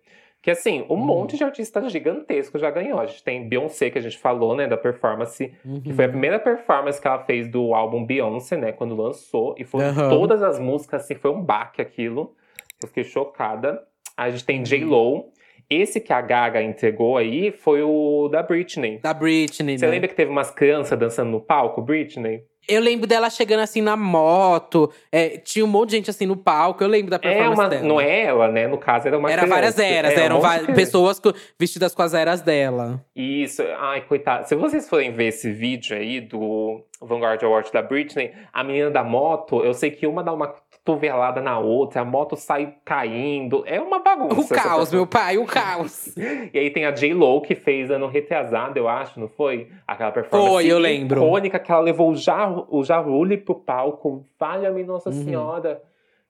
[0.48, 0.96] Que assim, um Uhum.
[0.96, 2.98] monte de artista gigantesco já ganhou.
[2.98, 4.66] A gente tem Beyoncé, que a gente falou, né?
[4.66, 5.82] Da performance Uhum.
[5.82, 8.72] que foi a primeira performance que ela fez do álbum Beyoncé, né?
[8.72, 9.54] Quando lançou.
[9.58, 10.08] E foram Aham.
[10.08, 12.34] todas as músicas, assim, foi um baque aquilo.
[12.80, 13.82] Eu fiquei chocada.
[14.16, 15.26] A gente tem J-Lo.
[15.70, 18.98] Esse que a Gaga entregou aí foi o da Britney.
[19.02, 19.90] Da Britney, Você né?
[19.92, 22.42] lembra que teve umas crianças dançando no palco, Britney?
[22.66, 24.92] Eu lembro dela chegando assim na moto.
[25.10, 26.82] é, tinha um monte de gente assim no palco.
[26.84, 27.82] Eu lembro da É performance uma, dela.
[27.82, 28.66] não é ela, né?
[28.66, 29.54] No caso, era uma Era criança.
[29.54, 30.72] várias eras, É, um eram criança.
[30.74, 31.20] pessoas
[31.58, 33.02] vestidas com as eras dela.
[33.16, 34.46] Isso, ai, coitado.
[34.48, 39.02] Se vocês forem ver esse vídeo aí do Vanguard Award da Britney, a menina da
[39.02, 40.54] moto, eu sei que uma dá uma
[40.88, 43.62] cotovelada na outra, a moto sai caindo.
[43.66, 44.54] É uma bagunça.
[44.54, 46.16] O caos, meu pai, o caos.
[46.16, 49.68] e aí tem a J-Lo que fez ano retrasado, eu acho, não foi?
[49.86, 51.20] Aquela performance foi, eu lembro.
[51.22, 54.24] icônica que ela levou o, jar, o Jarulli pro palco.
[54.38, 55.24] Valha-me Nossa uhum.
[55.24, 55.82] Senhora.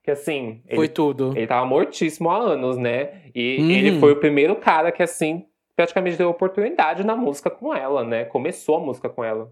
[0.03, 0.61] Que assim.
[0.67, 1.33] Foi ele, tudo.
[1.35, 3.21] Ele tava mortíssimo há anos, né?
[3.33, 3.69] E uhum.
[3.69, 5.45] ele foi o primeiro cara que, assim,
[5.75, 8.25] praticamente deu oportunidade na música com ela, né?
[8.25, 9.51] Começou a música com ela.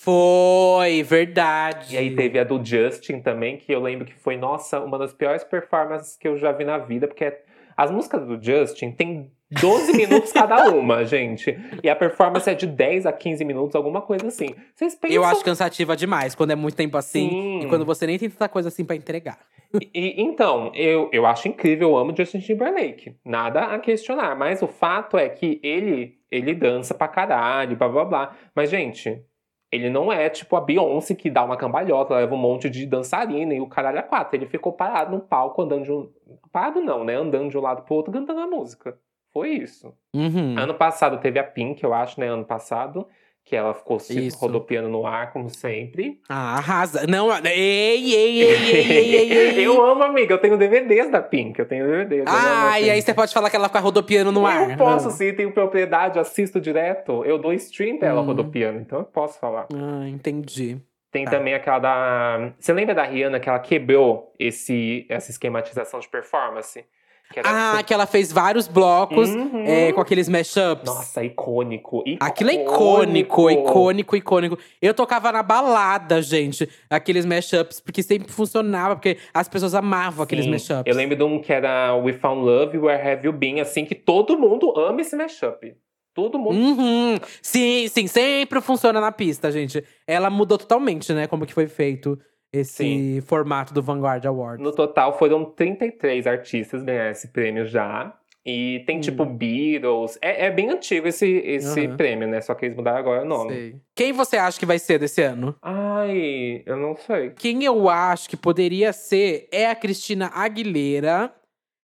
[0.00, 1.94] Foi, verdade.
[1.94, 5.12] E aí teve a do Justin também, que eu lembro que foi, nossa, uma das
[5.12, 7.36] piores performances que eu já vi na vida, porque
[7.76, 11.58] as músicas do Justin tem 12 minutos cada uma, gente.
[11.82, 14.54] E a performance é de 10 a 15 minutos, alguma coisa assim.
[14.74, 15.16] Vocês pensam...
[15.16, 17.28] Eu acho cansativa demais, quando é muito tempo assim.
[17.28, 17.60] Sim.
[17.62, 19.38] E quando você nem tem tanta coisa assim para entregar.
[19.74, 23.16] E, e, então, eu, eu acho incrível, eu amo Justin Timberlake.
[23.24, 24.36] Nada a questionar.
[24.36, 28.36] Mas o fato é que ele, ele dança pra caralho, blá blá blá.
[28.54, 29.22] Mas, gente,
[29.70, 33.52] ele não é tipo a Beyoncé que dá uma cambalhota, leva um monte de dançarina
[33.54, 34.36] e o caralho a quatro.
[34.36, 36.10] Ele ficou parado no palco, andando de um.
[36.50, 37.14] Parado não, né?
[37.14, 38.98] Andando de um lado pro outro, cantando a música.
[39.32, 39.94] Foi isso.
[40.14, 40.58] Uhum.
[40.58, 42.28] Ano passado teve a Pink, eu acho, né?
[42.28, 43.06] Ano passado
[43.48, 44.38] que ela ficou se Isso.
[44.38, 46.20] rodopiando no ar, como sempre.
[46.28, 47.06] Ah, arrasa.
[47.06, 50.34] Não, ei, ei, ei, ei, ei, ei, Eu amo, amiga.
[50.34, 51.58] Eu tenho DVDs da Pink.
[51.58, 52.24] Eu tenho DVDs.
[52.26, 54.70] Ah, e aí você pode falar que ela fica rodopiando no eu ar.
[54.72, 57.24] Eu posso sim, tenho propriedade, assisto direto.
[57.24, 58.26] Eu dou stream pra ela hum.
[58.26, 59.66] rodopiando, então eu posso falar.
[59.72, 60.78] Ah, entendi.
[61.10, 61.30] Tem tá.
[61.30, 62.52] também aquela da.
[62.58, 66.84] Você lembra da Rihanna que ela quebrou esse, essa esquematização de performance?
[67.32, 67.84] Que ah, assim.
[67.84, 69.64] que ela fez vários blocos uhum.
[69.66, 70.86] é, com aqueles mashups.
[70.86, 72.24] Nossa, icônico, icônico.
[72.24, 74.58] Aquilo é icônico, icônico, icônico.
[74.80, 80.22] Eu tocava na balada, gente, aqueles mashups, porque sempre funcionava, porque as pessoas amavam Sim.
[80.22, 80.84] aqueles mashups.
[80.86, 83.94] Eu lembro de um que era We Found Love, Where Have You Been, assim, que
[83.94, 85.74] todo mundo ama esse mashup.
[86.14, 86.56] Todo mundo.
[86.56, 87.18] Uhum.
[87.42, 89.84] Sim, sim, sempre funciona na pista, gente.
[90.06, 91.26] Ela mudou totalmente, né?
[91.26, 92.18] Como que foi feito
[92.52, 93.20] esse Sim.
[93.20, 94.62] formato do Vanguard Awards.
[94.62, 98.14] No total foram 33 artistas ganhar esse prêmio já.
[98.50, 99.36] E tem tipo hum.
[99.36, 100.18] Beatles.
[100.22, 101.96] É, é, bem antigo esse, esse uhum.
[101.98, 102.40] prêmio, né?
[102.40, 103.52] Só que eles mudaram agora o nome.
[103.52, 103.76] Sei.
[103.94, 105.54] Quem você acha que vai ser desse ano?
[105.60, 107.30] Ai, eu não sei.
[107.30, 111.30] Quem eu acho que poderia ser é a Cristina Aguilera.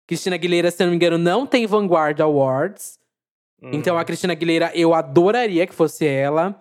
[0.07, 2.99] Cristina Aguilera, se não me engano, não tem Vanguard Awards.
[3.63, 3.71] Hum.
[3.75, 6.59] Então a Cristina Aguilera, eu adoraria que fosse ela.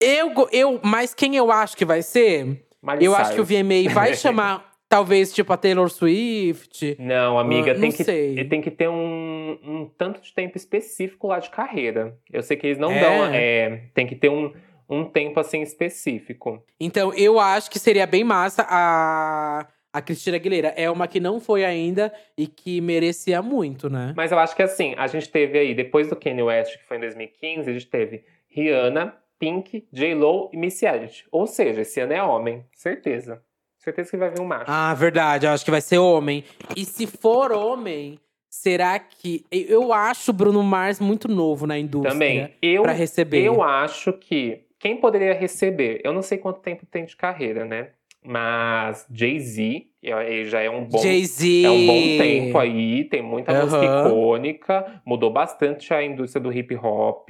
[0.00, 2.64] Eu, eu, mas quem eu acho que vai ser?
[2.84, 3.28] Miley eu Cyrus.
[3.28, 6.96] acho que o VMA vai chamar, talvez, tipo, a Taylor Swift.
[6.98, 8.44] Não, amiga, uh, tem, não que, sei.
[8.44, 12.16] tem que ter um, um tanto de tempo específico lá de carreira.
[12.30, 13.00] Eu sei que eles não é.
[13.00, 13.34] dão.
[13.34, 14.52] É, tem que ter um,
[14.88, 16.62] um tempo assim específico.
[16.78, 19.66] Então, eu acho que seria bem massa a.
[19.94, 24.12] A Cristina Aguilera é uma que não foi ainda e que merecia muito, né?
[24.16, 26.96] Mas eu acho que assim, a gente teve aí, depois do Kanye West, que foi
[26.96, 31.26] em 2015, a gente teve Rihanna, Pink, J-Lo e Missy Elliott.
[31.30, 33.42] Ou seja, esse ano é homem, certeza.
[33.78, 34.64] Certeza que vai vir um macho.
[34.66, 36.42] Ah, verdade, eu acho que vai ser homem.
[36.74, 39.44] E se for homem, será que.
[39.50, 42.12] Eu acho o Bruno Mars muito novo na indústria.
[42.12, 42.54] Também.
[42.62, 43.44] Eu, pra receber.
[43.44, 44.62] Eu acho que.
[44.78, 46.00] Quem poderia receber?
[46.02, 47.90] Eu não sei quanto tempo tem de carreira, né?
[48.26, 50.98] Mas Jay-Z, ele já é um bom.
[50.98, 51.64] Jay-Z.
[51.64, 53.62] É um bom tempo aí, tem muita uhum.
[53.64, 57.28] música icônica, mudou bastante a indústria do hip hop.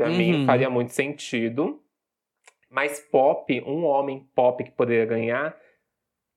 [0.00, 0.16] Pra uhum.
[0.16, 1.78] mim faria muito sentido.
[2.70, 5.54] Mas pop, um homem pop que poderia ganhar,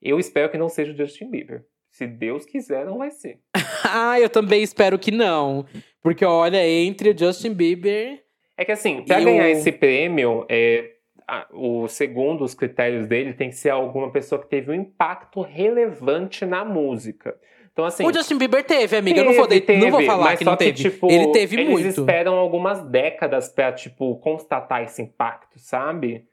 [0.01, 1.63] eu espero que não seja o Justin Bieber.
[1.89, 3.39] Se Deus quiser, não vai ser.
[3.89, 5.65] ah, eu também espero que não.
[6.01, 8.21] Porque, olha, entre o Justin Bieber.
[8.57, 9.47] É que assim, pra ganhar o...
[9.47, 10.91] esse prêmio, é,
[11.25, 15.39] a, o segundo os critérios dele tem que ser alguma pessoa que teve um impacto
[15.39, 17.33] relevante na música.
[17.73, 18.05] Então, assim.
[18.05, 19.15] O Justin Bieber teve, amiga.
[19.15, 20.73] Teve, eu não vou, de, teve, não vou falar que não teve.
[20.73, 21.85] Que, tipo, ele teve eles muito.
[21.85, 26.23] Eles esperam algumas décadas pra, tipo, constatar esse impacto, sabe?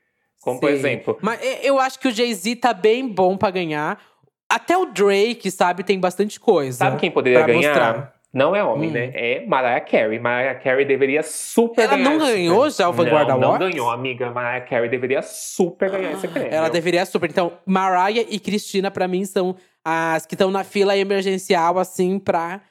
[0.42, 0.60] Como, Sim.
[0.60, 1.18] por exemplo.
[1.22, 3.98] Mas eu acho que o Jay-Z tá bem bom para ganhar.
[4.48, 6.76] Até o Drake, sabe, tem bastante coisa.
[6.76, 7.68] Sabe quem poderia ganhar?
[7.68, 8.20] Mostrar.
[8.32, 8.92] Não é homem, hum.
[8.92, 9.10] né?
[9.14, 10.18] É Mariah Carey.
[10.20, 12.10] Mariah Carey deveria super Ela ganhar.
[12.10, 13.60] Ela não ganhou já o Vanguard não, Awards?
[13.60, 14.30] Não ganhou, amiga.
[14.30, 16.52] Mariah Carey deveria super ganhar esse prêmio.
[16.52, 17.28] Ela deveria super.
[17.28, 22.62] Então, Mariah e Cristina, para mim, são as que estão na fila emergencial, assim, pra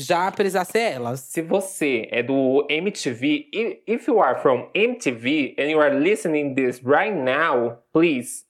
[0.00, 1.20] já precisar ser elas.
[1.20, 3.48] Se você é do MTV,
[3.86, 8.44] if you are from MTV and you are listening this right now, please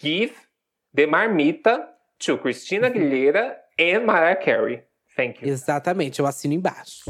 [0.00, 0.34] give
[0.94, 4.82] the marmita to Christina Aguilera and Mariah Carey.
[5.16, 5.48] Thank you.
[5.48, 7.04] Exatamente, eu assino embaixo.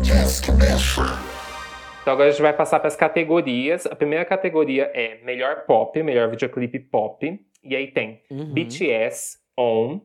[2.03, 3.87] Então agora a gente vai passar para as categorias.
[3.87, 7.41] A primeira categoria é melhor pop, melhor videoclipe pop.
[7.63, 8.53] E aí tem uhum.
[8.53, 10.01] BTS, On,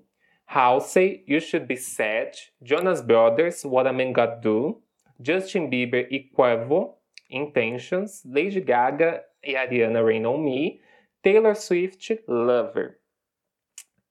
[0.51, 2.31] Halsey, You Should Be Sad,
[2.61, 4.81] Jonas Brothers, What a Man Got Do,
[5.19, 6.95] Justin Bieber e Quavo,
[7.29, 10.79] Intentions, Lady Gaga e Ariana Rain on Me,
[11.21, 12.97] Taylor Swift, Lover.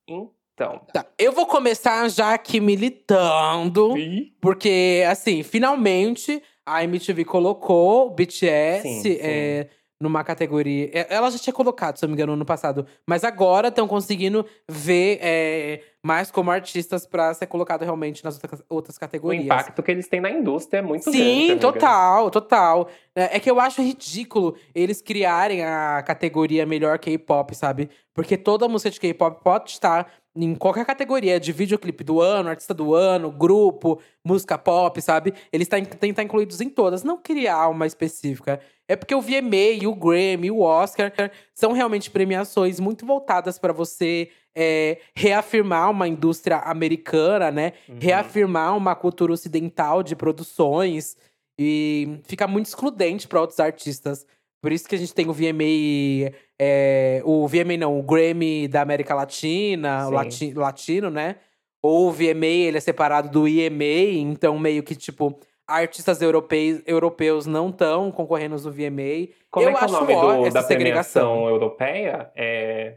[0.07, 0.81] Então.
[0.93, 3.97] Tá, eu vou começar já aqui militando.
[3.97, 4.33] Ih.
[4.41, 9.19] Porque, assim, finalmente a MTV colocou o BTS Sim, sim.
[9.21, 9.69] é,
[10.01, 10.91] numa categoria.
[10.93, 12.87] é, Ela já tinha colocado, se eu não me engano, no passado.
[13.07, 18.63] Mas agora estão conseguindo ver é, mais como artistas pra ser colocado realmente nas outras,
[18.67, 19.45] outras O categorias.
[19.45, 21.19] impacto que eles têm na indústria é muito grande.
[21.19, 21.61] Sim, amiga.
[21.61, 22.89] total, total.
[23.15, 27.91] É é que eu acho ridículo eles criarem a categoria melhor K-pop, sabe?
[28.15, 32.73] Porque toda música de K-pop pode estar em qualquer categoria de videoclipe do ano, artista
[32.73, 35.35] do ano, grupo, música pop, sabe?
[35.53, 38.61] Eles têm que estar incluídos em todas, não criar uma específica.
[38.87, 41.13] É porque o VMA, o Grammy, o Oscar
[41.55, 47.73] são realmente premiações muito voltadas para você é, reafirmar uma indústria americana, né?
[47.89, 47.97] Uhum.
[48.01, 51.17] Reafirmar uma cultura ocidental de produções
[51.59, 54.27] e fica muito excludente para outros artistas.
[54.61, 58.83] Por isso que a gente tem o VMA, é, o VMA não, o Grammy da
[58.83, 60.15] América Latina, o Sim.
[60.15, 61.37] lati- latino, né?
[61.81, 67.47] Ou o VMA, ele é separado do EMA, então meio que tipo artistas europeus, europeus
[67.47, 69.29] não estão concorrendo no VMA.
[69.51, 71.23] Como Eu é que é o nome do, da segregação.
[71.35, 72.31] premiação europeia?
[72.35, 72.95] É.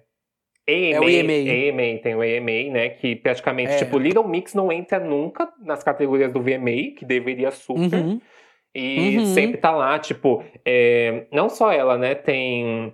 [0.71, 1.31] EMA, É o EMA.
[1.33, 2.89] EMA, tem o EMA, né?
[2.89, 3.77] Que praticamente, É.
[3.77, 7.99] tipo, Little Mix não entra nunca nas categorias do VMA, que deveria super.
[7.99, 8.21] Uhum.
[8.73, 9.25] E Uhum.
[9.33, 12.15] sempre tá lá, tipo, é, não só ela, né?
[12.15, 12.93] Tem.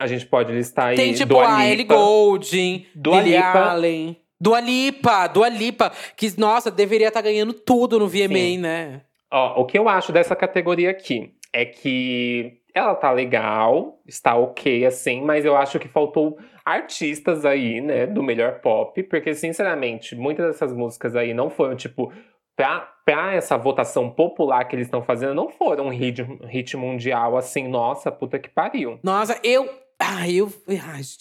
[0.00, 0.96] A gente pode listar aí.
[0.96, 1.94] Tem tipo Dua a Ellie Lipa.
[1.94, 3.58] Goulding, Dua Lily Lipa.
[3.70, 4.16] Allen.
[4.40, 8.58] Dua Lipa, Dua Lipa, que, nossa, deveria estar ganhando tudo no VMA, Sim.
[8.58, 9.02] né?
[9.30, 14.84] Ó, o que eu acho dessa categoria aqui é que ela tá legal, está ok,
[14.86, 20.46] assim, mas eu acho que faltou artistas aí, né, do melhor pop, porque, sinceramente, muitas
[20.46, 22.12] dessas músicas aí não foram, tipo,
[22.56, 27.36] pra, pra essa votação popular que eles estão fazendo, não foram um hit, hit mundial,
[27.36, 28.98] assim, nossa, puta que pariu.
[29.02, 29.68] Nossa, eu.
[29.98, 30.52] Ai, eu.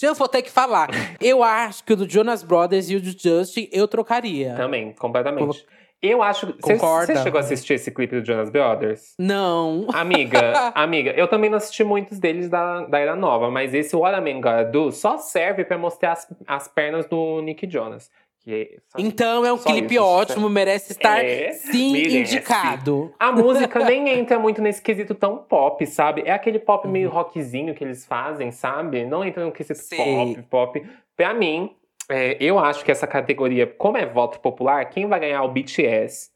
[0.01, 0.89] Eu vou ter que falar.
[1.21, 4.55] eu acho que o do Jonas Brothers e o do Justin eu trocaria.
[4.55, 5.65] Também, completamente.
[6.01, 6.53] Eu acho.
[6.61, 7.13] Concorda?
[7.15, 9.13] você chegou a assistir esse clipe do Jonas Brothers?
[9.19, 9.85] Não.
[9.93, 14.15] Amiga, amiga, eu também não assisti muitos deles da, da Era Nova, mas esse What
[14.15, 18.09] a Man Gotta Do só serve pra mostrar as, as pernas do Nick Jonas.
[18.43, 22.17] Só- Então é um clipe isso, ótimo, merece estar É, sim merece.
[22.17, 23.13] indicado.
[23.19, 26.23] A música nem entra muito nesse quesito tão pop, sabe?
[26.25, 27.13] É aquele pop meio Uhum.
[27.13, 29.05] rockzinho que eles fazem, sabe?
[29.05, 29.97] Não entra no quesito Sei.
[29.99, 30.83] pop, pop.
[31.15, 31.75] Pra mim,
[32.09, 35.47] é, eu acho que essa categoria, como é voto popular, quem vai ganhar é o
[35.47, 36.29] BTS.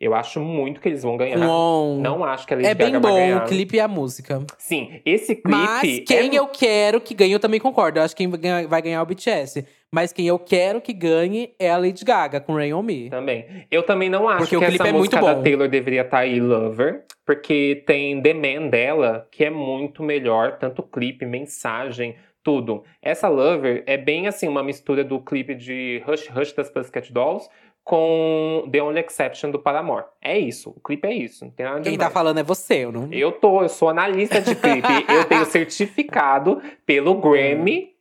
[0.00, 1.40] Eu acho muito que eles vão ganhar.
[1.40, 3.44] Bom, Não acho que a Lady é bem Gaga vai bom ganhar.
[3.44, 4.40] o clipe e a música.
[4.56, 5.48] Sim, esse clipe.
[5.50, 6.38] Mas quem é...
[6.38, 7.98] eu quero que ganhe, eu também concordo.
[7.98, 8.30] Eu acho que quem
[8.68, 9.66] vai ganhar- é o BTS.
[9.92, 13.10] Mas quem eu quero que ganhe é a Lady Gaga, com Rain On Me.
[13.10, 13.66] Também.
[13.72, 15.42] Eu também não acho Porque o que clipe essa é muito música da bom.
[15.42, 17.04] Taylor deveria estar aí, Lover.
[17.26, 20.58] Porque tem The Man dela, que é muito melhor.
[20.58, 22.84] Tanto clipe, mensagem, tudo.
[23.02, 27.48] Essa Lover é bem assim, uma mistura do clipe de Hush Hush das Pussycat Dolls
[27.84, 30.04] com The Only Exception do Paramore.
[30.20, 30.74] É isso.
[30.76, 31.46] O clipe é isso.
[31.46, 32.08] Não tem nada Quem demais.
[32.08, 33.10] tá falando é você, eu não.
[33.10, 34.88] Eu tô, eu sou analista de clipe.
[35.08, 37.94] eu tenho certificado pelo Grammy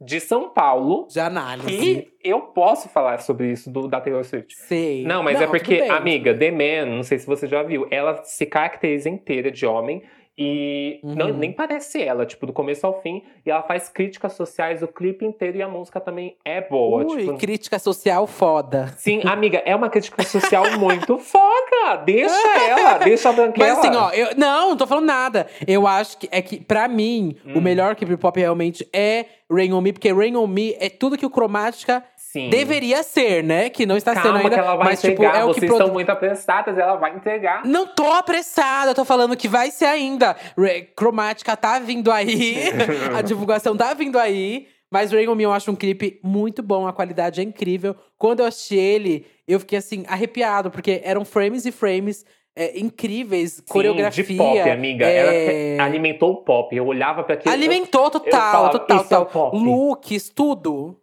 [0.00, 1.08] de São Paulo.
[1.10, 1.68] De análise.
[1.68, 4.54] E eu posso falar sobre isso do, da Taylor Swift.
[4.54, 5.02] Sei.
[5.04, 5.90] Não, mas é tudo porque, bem.
[5.90, 10.02] amiga, The Man, não sei se você já viu, ela se caracteriza inteira de homem
[10.38, 11.14] e Uhum.
[11.16, 13.22] não, nem parece ela, tipo, do começo ao fim.
[13.44, 17.04] E ela faz críticas sociais o clipe inteiro e a música também é boa.
[17.04, 18.94] Ui, tipo, crítica social foda.
[18.96, 21.96] Sim, amiga, é uma crítica social muito foda.
[22.04, 22.34] Deixa
[22.68, 23.68] ela, deixa a branquela.
[23.68, 25.46] Mas assim, ó, eu não, não tô falando nada.
[25.66, 27.58] Eu acho que é que, pra mim, Hum.
[27.58, 31.16] o melhor que pop realmente é Rain On Me, porque Rain On Me é tudo
[31.16, 32.04] que o Cromática
[32.42, 32.50] Sim.
[32.50, 33.68] deveria ser, né?
[33.70, 34.50] Que não está sendo Calma ainda.
[34.50, 37.14] que ela vai mas, tipo, é o que Vocês produ- estão muito apressadas, ela vai
[37.14, 37.64] entregar.
[37.64, 40.36] Não tô apressada, eu tô falando que vai ser ainda.
[40.56, 42.56] Ra- Cromática tá vindo aí,
[43.16, 44.66] a divulgação tá vindo aí.
[44.90, 47.94] Mas Rain On Me eu acho um clipe muito bom, a qualidade é incrível.
[48.16, 52.24] Quando eu assisti ele, eu fiquei assim, arrepiado, porque eram frames e frames
[52.56, 54.24] é, incríveis, coreografia.
[54.24, 55.04] Sim, de pop, amiga.
[55.06, 56.74] é, Ela alimentou o pop.
[56.74, 57.52] Eu olhava pra aquilo.
[57.54, 59.26] Alimentou total, falava, total, "Isso é total.
[59.50, 60.96] pop." Looks, tudo.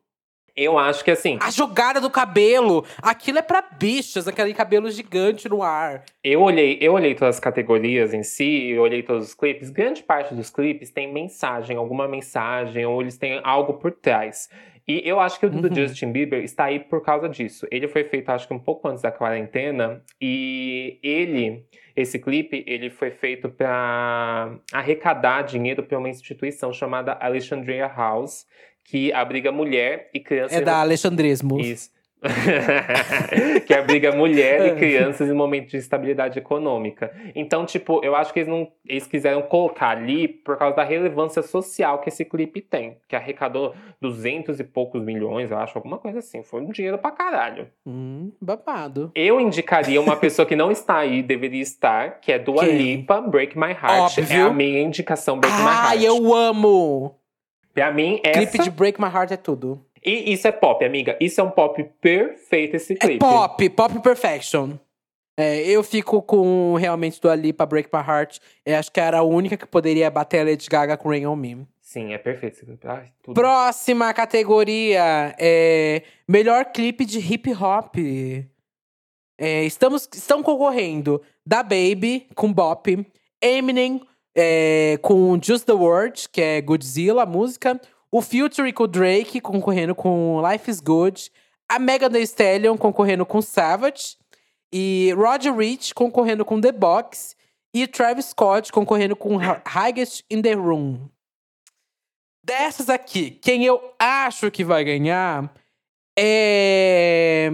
[0.55, 2.85] Eu acho que assim, A jogada do cabelo.
[3.01, 6.03] Aquilo é pra bichas, aquele cabelo gigante no ar.
[6.23, 9.69] eu olhei, eu olhei todas as categorias em si, eu olhei todos os clipes.
[9.69, 14.49] Grande parte dos clipes tem mensagem, alguma mensagem, ou eles têm algo por trás.
[14.87, 15.75] E eu acho que o do Uhum.
[15.75, 17.67] Justin Bieber está aí por causa disso.
[17.71, 21.65] Ele foi feito, acho que um pouco antes da quarentena, e ele,
[21.95, 28.45] esse clipe, ele foi feito para arrecadar dinheiro para uma instituição chamada Alexandria House,
[28.85, 31.59] que abriga mulher e criança É da Alexandrismo.
[31.59, 31.93] Isso.
[33.67, 37.11] que abriga mulher e crianças em momentos de instabilidade econômica.
[37.35, 41.41] Então, tipo, eu acho que eles não eles quiseram colocar ali por causa da relevância
[41.43, 46.19] social que esse clipe tem, que arrecadou duzentos e poucos milhões, eu acho, alguma coisa
[46.19, 46.41] assim.
[46.43, 47.67] Foi um dinheiro pra caralho.
[47.85, 49.11] Hum, babado.
[49.13, 52.77] Eu indicaria uma pessoa que não está aí, deveria estar, que é Dua Quem?
[52.77, 54.19] Lipa, Break My Heart.
[54.19, 54.37] Óbvio.
[54.37, 55.85] É a minha indicação Break My Heart.
[55.85, 57.19] Ai, eu amo!
[57.75, 58.39] Pra mim, essa...
[58.39, 59.85] Clipe de Break My Heart é tudo.
[60.03, 61.17] E isso é pop, amiga.
[61.19, 63.15] Isso é um pop perfeito, esse é clipe.
[63.15, 64.77] É pop, pop perfection.
[65.37, 68.39] É, eu fico com realmente do Ali pra Break My Heart.
[68.65, 71.35] Eu acho que era a única que poderia bater a Lady Gaga com Rain On
[71.35, 71.67] Me.
[71.81, 72.87] Sim, é perfeito esse clipe.
[72.87, 77.97] Ai, Próxima categoria é melhor clipe de hip hop.
[79.37, 83.05] É, estamos, estão concorrendo Da Baby com Bop,
[83.41, 84.01] Eminem
[84.35, 87.79] é, com Just the Word, que é Godzilla, a música.
[88.11, 91.31] O Future com o Drake concorrendo com Life is Good.
[91.67, 94.17] A Megan Thee Stallion concorrendo com Savage.
[94.71, 97.35] E Roger Rich concorrendo com The Box.
[97.73, 101.09] E Travis Scott concorrendo com Highest in the Room.
[102.43, 105.51] Dessas aqui, quem eu acho que vai ganhar
[106.17, 107.49] é.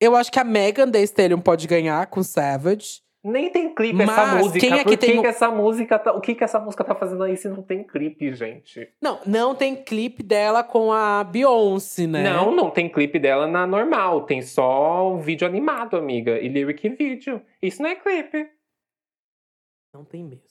[0.00, 3.02] Eu acho que a Megan Thee Stallion pode ganhar com Savage.
[3.24, 4.60] Nem tem clipe Mas essa música.
[4.60, 5.18] Quem é que tem...
[5.22, 6.12] que, essa música tá...
[6.12, 8.92] O que, que essa música tá fazendo aí se não tem clipe, gente?
[9.00, 12.22] Não, não tem clipe dela com a Beyoncé, né?
[12.22, 14.26] Não, não tem clipe dela na normal.
[14.26, 16.38] Tem só vídeo animado, amiga.
[16.38, 17.40] E lyric vídeo.
[17.62, 18.50] Isso não é clipe.
[19.94, 20.44] Não tem mesmo.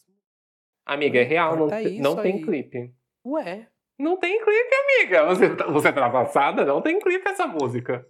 [0.84, 1.68] Amiga, é real, não,
[2.00, 2.92] não tem clipe.
[3.24, 3.68] Ué.
[4.00, 5.26] Não tem clipe, amiga.
[5.28, 6.66] Você, tá, você tá passada?
[6.66, 8.06] Não tem clipe essa música.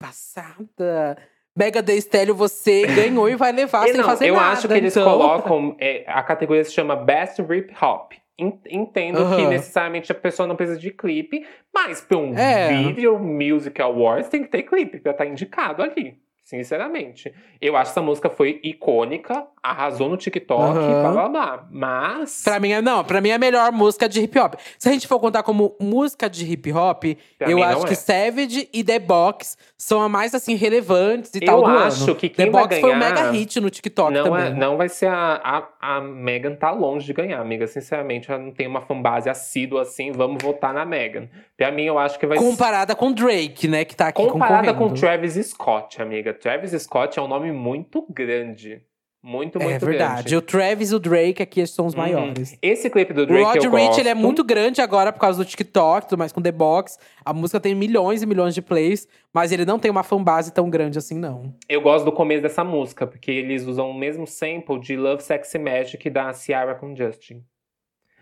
[0.00, 1.18] Passada?
[1.56, 4.46] Mega The Stallion, você ganhou e vai levar e sem não, fazer eu nada.
[4.46, 5.10] Eu acho que eles então.
[5.10, 5.76] colocam.
[5.80, 8.12] É, a categoria se chama Best Rip Hop.
[8.38, 9.36] Entendo uhum.
[9.36, 12.68] que necessariamente a pessoa não precisa de clipe, mas para um é.
[12.68, 16.18] Video Music Awards tem que ter clipe pra estar tá indicado ali.
[16.46, 17.34] Sinceramente.
[17.60, 21.02] Eu acho que essa música foi icônica, arrasou no TikTok, uhum.
[21.02, 21.66] blá blá blá.
[21.68, 22.44] Mas.
[22.44, 24.54] Pra mim, é, não, pra mim é a melhor música de hip hop.
[24.78, 27.02] Se a gente for contar como música de hip hop,
[27.36, 27.96] pra eu acho que é.
[27.96, 31.68] Savage e The Box são a mais assim relevantes e eu tal.
[31.68, 34.46] Eu acho que quem The Box ganhar, foi um mega hit no TikTok não também.
[34.46, 37.66] É, não vai ser a, a, a Megan tá longe de ganhar, amiga.
[37.66, 41.28] Sinceramente, ela não tem uma fanbase assídua assim, vamos votar na Megan.
[41.56, 44.94] Pra mim, eu acho que vai Comparada com Drake, né, que tá aqui Comparada com
[44.94, 46.35] Travis Scott, amiga.
[46.40, 48.82] Travis Scott é um nome muito grande.
[49.26, 49.74] Muito, muito grande.
[49.74, 50.22] É verdade.
[50.22, 50.36] Grande.
[50.36, 52.00] O Travis e o Drake aqui são os uhum.
[52.00, 52.56] maiores.
[52.62, 53.42] Esse clipe do Drake.
[53.58, 56.40] O Rod Rich ele é muito grande agora por causa do TikTok, tudo mais com
[56.40, 56.96] The Box.
[57.24, 60.70] A música tem milhões e milhões de plays, mas ele não tem uma fanbase tão
[60.70, 61.52] grande assim, não.
[61.68, 65.58] Eu gosto do começo dessa música, porque eles usam o mesmo sample de Love Sexy
[65.58, 67.42] Magic da Ciara com Justin.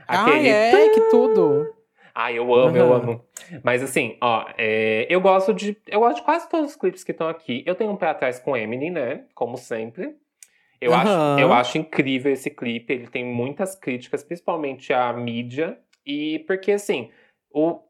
[0.08, 0.50] Aquele...
[0.50, 0.88] Ah, é?
[0.88, 1.66] Que tudo!
[2.14, 2.76] Ah, eu amo, uhum.
[2.76, 3.24] eu amo.
[3.62, 5.76] Mas assim, ó, é, eu gosto de.
[5.86, 7.64] Eu gosto de quase todos os clipes que estão aqui.
[7.66, 9.24] Eu tenho um pé atrás com Eminem, né?
[9.34, 10.14] Como sempre.
[10.80, 10.96] Eu, uhum.
[10.96, 12.92] acho, eu acho incrível esse clipe.
[12.92, 15.76] Ele tem muitas críticas, principalmente à mídia.
[16.06, 17.10] E porque, assim,
[17.50, 17.80] o,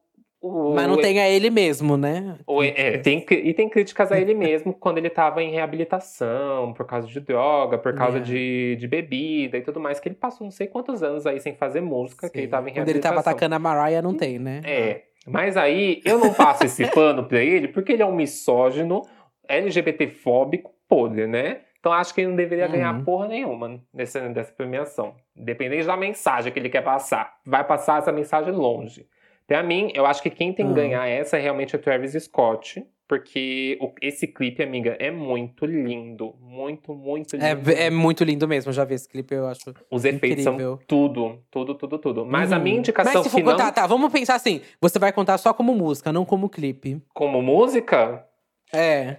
[0.47, 2.37] o, Mas não tem a ele mesmo, né?
[2.47, 6.85] O, é, tem, e tem críticas a ele mesmo quando ele estava em reabilitação, por
[6.85, 8.21] causa de droga, por causa é.
[8.21, 11.55] de, de bebida e tudo mais, que ele passou não sei quantos anos aí sem
[11.55, 12.33] fazer música, Sim.
[12.33, 12.85] que ele estava em reabilitação.
[12.85, 14.61] Quando ele estava atacando a Mariah, não tem, né?
[14.67, 15.05] É.
[15.27, 19.01] Mas aí eu não passo esse pano pra ele, porque ele é um misógino,
[19.49, 21.61] LGBTfóbico, podre, né?
[21.81, 22.73] Então acho que ele não deveria uhum.
[22.73, 25.15] ganhar porra nenhuma nessa, dessa premiação.
[25.35, 27.35] Independente da mensagem que ele quer passar.
[27.47, 29.07] Vai passar essa mensagem longe.
[29.47, 30.77] Pra mim, eu acho que quem tem que uhum.
[30.77, 32.85] ganhar essa é realmente o Travis Scott.
[33.07, 36.35] Porque o, esse clipe, amiga, é muito lindo.
[36.41, 37.71] Muito, muito é, lindo.
[37.71, 38.73] É, é muito lindo mesmo.
[38.73, 39.75] Já vi esse clipe, eu acho.
[39.91, 40.77] Os efeitos incrível.
[40.79, 42.25] são tudo, tudo, tudo, tudo.
[42.25, 42.57] Mas uhum.
[42.57, 44.63] a minha indicação Mas se for contar, tá, vamos pensar assim.
[44.81, 47.03] Você vai contar só como música, não como clipe.
[47.13, 48.25] Como música?
[48.73, 49.19] É.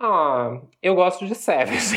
[0.00, 1.96] Ah, eu gosto de Savage.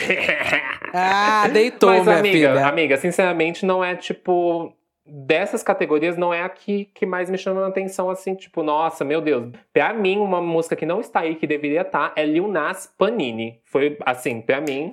[0.93, 2.67] ah, deitou, Mas, minha amiga, filha.
[2.67, 4.75] amiga, sinceramente, não é tipo
[5.05, 9.03] dessas categorias não é a que, que mais me chama a atenção, assim, tipo, nossa,
[9.03, 9.51] meu Deus.
[9.71, 12.91] Pra mim, uma música que não está aí, que deveria estar, tá, é Lil Nas
[12.97, 13.59] Panini.
[13.65, 14.89] Foi, assim, pra mim,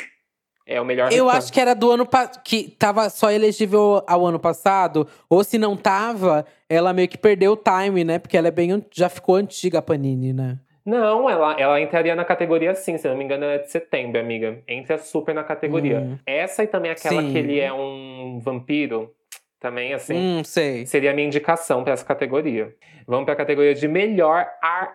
[0.67, 1.13] é o melhor.
[1.13, 2.09] Eu acho que era do ano
[2.45, 7.53] que tava só elegível ao ano passado, ou se não tava, ela meio que perdeu
[7.53, 8.19] o time, né?
[8.19, 10.59] Porque ela é bem já ficou antiga a Panini, né?
[10.85, 14.63] Não, ela, ela entraria na categoria sim, se não me engano, é de setembro, amiga.
[14.67, 16.01] Entra super na categoria.
[16.01, 16.19] Hum.
[16.27, 17.33] Essa e também aquela sim.
[17.33, 19.13] que ele é um vampiro.
[19.61, 20.17] Também, assim.
[20.17, 20.87] Hum, sei.
[20.87, 22.75] Seria a minha indicação para essa categoria.
[23.07, 24.47] Vamos para a categoria de melhor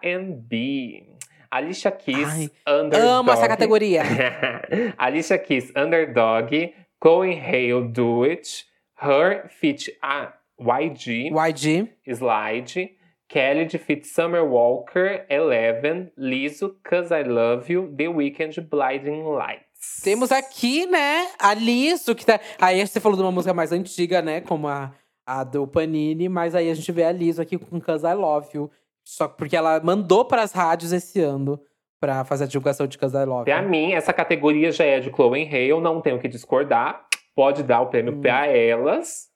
[0.04, 1.06] RB.
[1.52, 3.08] Alicia Keys, Ai, Underdog.
[3.08, 4.02] Amo essa categoria.
[4.98, 6.74] Alicia Keys, Underdog.
[7.00, 8.66] Cohen Hale, Do It.
[9.00, 11.30] Her, Fit a YG.
[11.32, 11.90] YG.
[12.12, 12.96] Slide.
[13.28, 19.75] Kelly de Fit Summer Walker, Eleven, Lizzo, Cause I Love You, The Weeknd, Blinding Lights.
[20.04, 22.40] Temos aqui, né, a Lizzo, que tá…
[22.60, 24.94] Aí você falou de uma música mais antiga, né, como a,
[25.26, 26.30] a do Panini.
[26.30, 28.72] Mas aí a gente vê a Lizzo aqui com Cause I Love You.
[29.04, 31.60] Só porque ela mandou para as rádios esse ano
[32.00, 33.46] para fazer a divulgação de Cause I Love.
[33.46, 37.06] Pra mim, essa categoria já é de Chloe Hale, não tenho que discordar.
[37.36, 38.22] Pode dar o prêmio hum.
[38.22, 39.28] pra elas.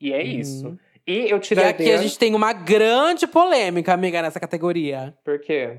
[0.00, 0.22] E é hum.
[0.22, 0.78] isso.
[1.06, 1.70] E eu tiraria…
[1.70, 5.14] E aqui a gente tem uma grande polêmica, amiga, nessa categoria.
[5.24, 5.78] Por quê?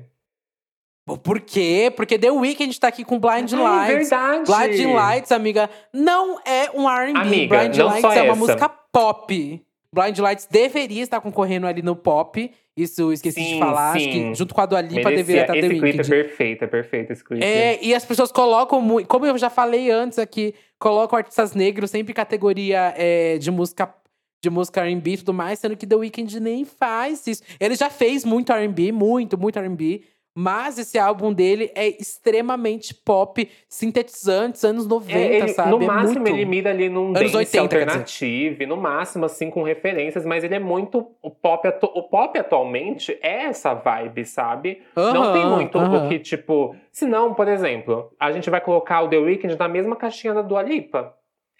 [1.22, 1.92] Por quê?
[1.94, 4.10] Porque The Weeknd tá aqui com Blind Lights.
[4.10, 4.44] verdade.
[4.46, 7.46] Blind Lights, amiga, não é um R&B.
[7.46, 8.34] Blind Lights é uma essa.
[8.34, 9.62] música pop.
[9.92, 12.50] Blind Lights deveria estar concorrendo ali no pop.
[12.76, 13.92] Isso eu esqueci sim, de falar.
[13.92, 13.98] Sim.
[13.98, 15.16] Acho que junto com a Dua Lipa Merecia.
[15.16, 16.00] deveria estar esse The Weeknd.
[16.00, 17.44] Esse clipe é perfeito, é perfeito esse clipe.
[17.44, 19.06] É, e as pessoas colocam muito…
[19.06, 23.94] Como eu já falei antes aqui, colocam artistas negros sempre em categoria é, de música
[24.42, 27.42] de música R&B e tudo mais, sendo que The Weeknd nem faz isso.
[27.58, 30.02] Ele já fez muito R&B, muito, muito R&B,
[30.34, 35.70] mas esse álbum dele é extremamente pop, sintetizantes, anos 90, é, ele, sabe?
[35.70, 36.34] No é máximo, muito...
[36.34, 40.56] ele mira ali num anos dance 80, alternativo, no máximo, assim, com referências, mas ele
[40.56, 41.06] é muito.
[41.22, 44.82] O pop, o pop atualmente é essa vibe, sabe?
[44.96, 46.74] não tem muito o que, tipo.
[46.90, 50.42] Se não, por exemplo, a gente vai colocar o The Weeknd na mesma caixinha da
[50.42, 51.14] Dua Lipa.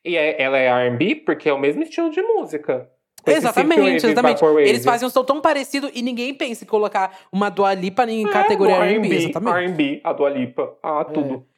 [0.05, 2.91] E é, ela é RB porque é o mesmo estilo de música.
[3.27, 4.45] Exatamente, exatamente.
[4.59, 8.27] Eles fazem um som tão parecido e ninguém pensa em colocar uma Dua Lipa em
[8.27, 9.57] é, categoria R&B, exatamente.
[9.57, 11.47] R&B, a Dua Lipa, ah, tudo.
[11.51, 11.55] É.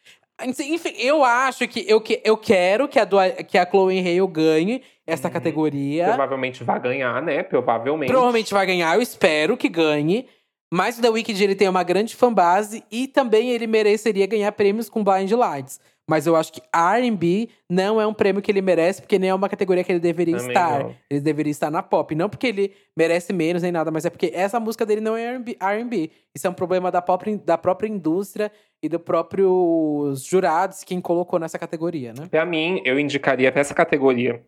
[0.47, 4.27] Enfim, eu acho que eu, que, eu quero que a, Dua, que a Chloe Hale
[4.27, 5.33] ganhe essa uhum.
[5.33, 6.09] categoria.
[6.09, 7.43] Provavelmente vai ganhar, né?
[7.43, 8.11] Provavelmente.
[8.11, 10.27] Provavelmente vai ganhar, eu espero que ganhe.
[10.71, 14.91] Mas o The Weeknd ele tem uma grande fanbase e também ele mereceria ganhar prêmios
[14.91, 15.81] com Blind Lights.
[16.09, 19.35] Mas eu acho que R&B não é um prêmio que ele merece, porque nem é
[19.35, 20.85] uma categoria que ele deveria Também estar.
[20.85, 20.95] Não.
[21.11, 22.15] Ele deveria estar na pop.
[22.15, 25.35] Não porque ele merece menos nem nada, mas é porque essa música dele não é
[25.61, 26.11] R&B.
[26.35, 31.41] Isso é um problema da, pop, da própria indústria e dos próprios jurados quem colocou
[31.41, 32.29] nessa categoria, né?
[32.31, 34.45] Pra mim, eu indicaria pra essa categoria,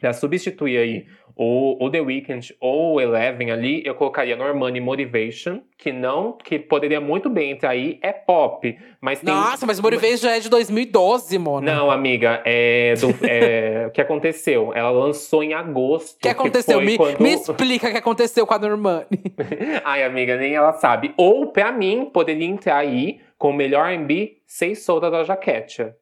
[0.00, 1.06] pra substituir aí
[1.38, 6.58] o, o The Weeknd ou o Eleven ali, eu colocaria Normani Motivation, que não, que
[6.58, 8.76] poderia muito bem entrar aí, é pop.
[9.00, 9.32] Mas tem...
[9.32, 11.72] Nossa, mas Motivation é de 2012, Mona.
[11.72, 14.72] Não, amiga, é, do, é o que aconteceu?
[14.74, 16.16] Ela lançou em agosto.
[16.16, 16.80] O que aconteceu?
[16.80, 17.20] Que me, quando...
[17.20, 19.06] me explica o que aconteceu com a Normani.
[19.84, 21.14] Ai, amiga, nem ela sabe.
[21.16, 25.92] Ou, pra mim, poderia entrar aí com o melhor R&B, Sei Solda da Jaquete.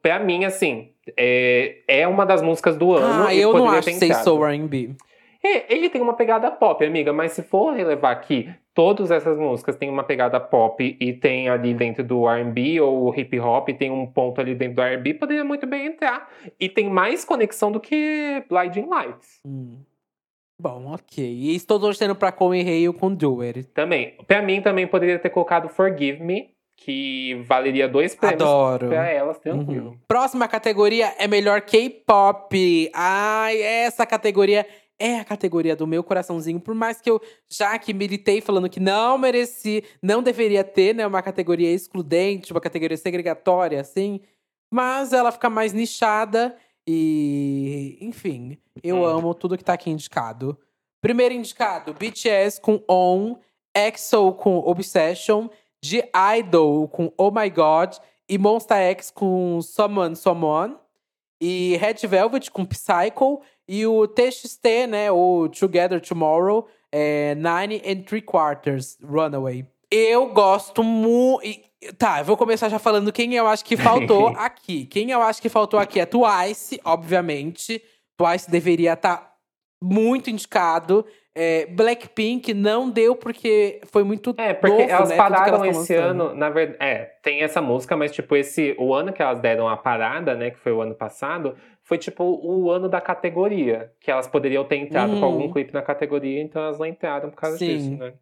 [0.00, 3.26] Pra mim, assim, é, é uma das músicas do ano.
[3.26, 4.90] Ah, eu não acho Say So R&B.
[5.44, 9.76] É, ele tem uma pegada pop, amiga, mas se for relevar aqui, todas essas músicas
[9.76, 14.06] têm uma pegada pop e tem ali dentro do R&B ou hip hop, tem um
[14.06, 16.28] ponto ali dentro do R&B, poderia muito bem entrar.
[16.58, 19.40] E tem mais conexão do que Blinding Lights.
[19.46, 19.78] Hum.
[20.60, 21.22] Bom, ok.
[21.22, 23.64] E estou torcendo pra Come Hale com Do It.
[23.68, 24.16] Também.
[24.26, 28.88] Pra mim, também poderia ter colocado Forgive Me, que valeria dois prêmios Adoro.
[28.88, 29.90] pra elas, tranquilo.
[29.90, 29.98] Uhum.
[30.06, 32.90] Próxima categoria é melhor K-pop.
[32.94, 34.66] Ai, essa categoria
[34.98, 36.60] é a categoria do meu coraçãozinho.
[36.60, 37.20] Por mais que eu
[37.50, 42.60] já que militei falando que não mereci, não deveria ter, né, uma categoria excludente, uma
[42.60, 44.20] categoria segregatória, assim.
[44.70, 46.56] Mas ela fica mais nichada
[46.86, 49.04] e, enfim, eu hum.
[49.04, 50.58] amo tudo que tá aqui indicado.
[51.00, 53.36] Primeiro indicado, BTS com On,
[53.74, 55.48] EXO com Obsession
[55.82, 56.02] de
[56.38, 57.96] Idol com Oh My God
[58.28, 60.76] e Monsta X com Someone Someone
[61.40, 68.02] e Red Velvet com Psycho e o TXT, né, o Together Tomorrow, é Nine and
[68.02, 69.66] Three Quarters, Runaway.
[69.90, 71.66] Eu gosto muito.
[71.98, 74.86] Tá, eu vou começar já falando quem eu acho que faltou aqui.
[74.86, 77.82] Quem eu acho que faltou aqui é Twice, obviamente.
[78.16, 79.32] Twice deveria estar tá
[79.82, 81.04] muito indicado.
[81.38, 85.94] É, Blackpink não deu porque foi muito É, porque novo, elas né, pararam elas esse
[85.94, 89.68] ano, na verdade, é, tem essa música, mas tipo esse o ano que elas deram
[89.68, 94.10] a parada, né, que foi o ano passado, foi tipo o ano da categoria, que
[94.10, 95.20] elas poderiam ter entrado hum.
[95.20, 97.66] com algum clipe na categoria, então elas não entraram por causa Sim.
[97.66, 98.14] disso, né?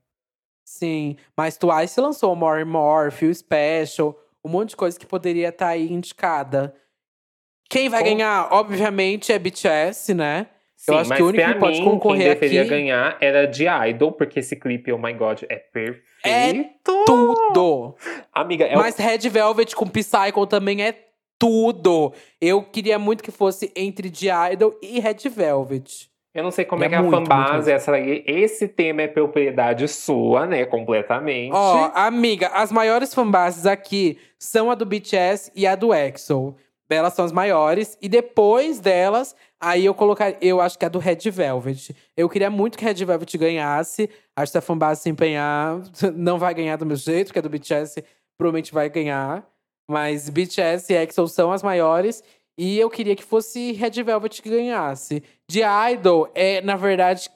[0.65, 5.51] Sim, mas Twice lançou More and More, Feel Special, um monte de coisa que poderia
[5.51, 6.75] estar tá aí indicada.
[7.71, 8.09] Quem vai com...
[8.09, 10.49] ganhar, obviamente, é BTS, né?
[10.85, 12.71] Sim, eu acho que o único que pode mim, concorrer quem deveria aqui...
[12.71, 16.05] ganhar era de Idol, porque esse clipe, oh my god, é perfeito.
[16.23, 16.53] É
[16.85, 17.95] tudo!
[18.31, 19.03] Amiga, é Mas o...
[19.03, 20.95] Red Velvet com Psycho também é
[21.39, 22.13] tudo.
[22.39, 26.11] Eu queria muito que fosse entre de Idol e Red Velvet.
[26.35, 27.99] Eu não sei como é, é que é a fanbase essa.
[27.99, 30.67] Esse tema é propriedade sua, né?
[30.67, 31.55] Completamente.
[31.55, 36.55] Ó, amiga, as maiores fanbases aqui são a do BTS e a do EXO.
[36.91, 37.97] Elas são as maiores.
[38.03, 39.35] E depois delas,
[39.65, 41.95] aí eu colocar, eu acho que é do Red Velvet.
[42.17, 44.11] Eu queria muito que Red Velvet ganhasse.
[44.37, 45.81] Acho que a fanbase se empenhar,
[46.15, 48.05] não vai ganhar do meu jeito, que é do BTS,
[48.39, 49.47] provavelmente vai ganhar.
[49.91, 52.23] Mas BTS e EXO são as maiores.
[52.57, 55.23] E eu queria que fosse Red Velvet que ganhasse.
[55.51, 55.61] De
[55.93, 57.29] Idol, é, na verdade,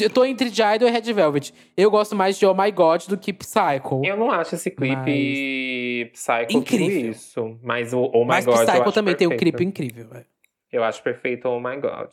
[0.00, 1.52] eu tô entre de Idol e Red Velvet.
[1.76, 4.02] Eu gosto mais de Oh My God do que Psycho.
[4.04, 6.12] Eu não acho esse clipe mas...
[6.12, 7.10] Psycho incrível.
[7.10, 7.58] isso.
[7.62, 8.56] Mas o Oh My mas God.
[8.56, 9.18] Mas Psycho também perfeito.
[9.18, 10.08] tem um clipe incrível.
[10.72, 12.10] Eu acho perfeito Oh My God.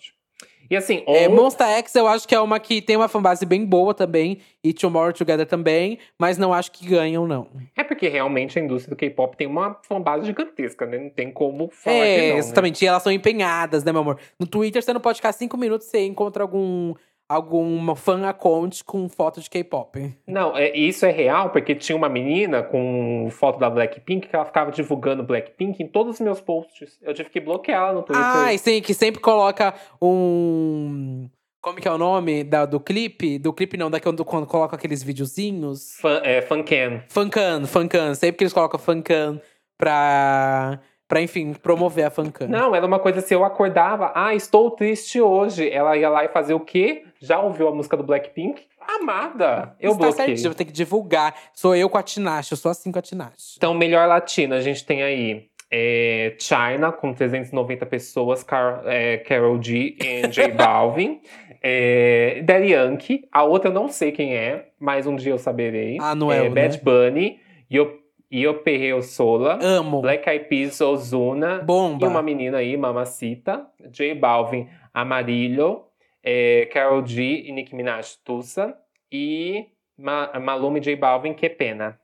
[0.70, 3.66] E assim, é, Monsta X eu acho que é uma que tem uma fanbase bem
[3.66, 4.40] boa também.
[4.64, 6.00] E Tomorrow Together também.
[6.18, 7.48] Mas não acho que ganham, não.
[7.76, 10.98] É porque realmente a indústria do K-pop tem uma fanbase gigantesca, né?
[10.98, 12.40] Não tem como falar é, que não, né?
[12.40, 12.82] exatamente.
[12.82, 12.86] Né?
[12.86, 14.20] E elas são empenhadas, né, meu amor?
[14.40, 16.94] No Twitter você não pode ficar cinco minutos e você encontra algum
[17.34, 20.16] algum fan account com foto de K-pop.
[20.28, 24.46] Não, é, isso é real, porque tinha uma menina com foto da Blackpink que ela
[24.46, 27.00] ficava divulgando Blackpink em todos os meus posts.
[27.02, 28.24] Eu tive que bloquear ela no Twitter.
[28.24, 31.30] Ah, sim, que sempre coloca um.
[31.62, 33.40] Como que é o nome da, do clipe?
[33.40, 35.98] Do clipe não, daqui quando, quando coloca aqueles videozinhos.
[36.02, 37.04] Fan, é, fancan.
[37.08, 38.14] Fancan, fancan.
[38.16, 39.40] Sempre que eles colocam fancan
[39.78, 40.80] pra
[41.14, 42.48] Pra, enfim, promover a fancam.
[42.48, 45.70] Não, era uma coisa assim, eu acordava, ah, estou triste hoje.
[45.70, 47.04] Ela ia lá e fazer o quê?
[47.20, 48.64] Já ouviu a música do Blackpink?
[48.82, 49.76] Amada!
[49.80, 50.26] Eu Está bloqueei.
[50.26, 51.36] certinho, vou ter que divulgar.
[51.54, 53.54] Sou eu com a Tinashe, eu sou assim com a Tinashe.
[53.58, 59.62] Então, melhor latina, a gente tem aí é, China, com 390 pessoas, Car é, Carol
[59.62, 61.22] G e J Balvin.
[61.62, 65.98] é, Daddy Yankee, a outra eu não sei quem é, mas um dia eu saberei.
[66.02, 66.82] Ah, não é, é Bad né?
[66.84, 67.40] Bunny,
[67.72, 68.02] Yo
[68.36, 70.02] Io Perreo Sola, Amo.
[70.02, 72.04] Black Eyed Peas, Ozuna, Bomba.
[72.04, 75.86] e uma menina aí, Mamacita, J Balvin, Amarillo,
[76.24, 78.76] é, Carol G e Nicki Minaj, Tussa,
[79.12, 82.00] e Ma Maluma e J Balvin, Que Pena.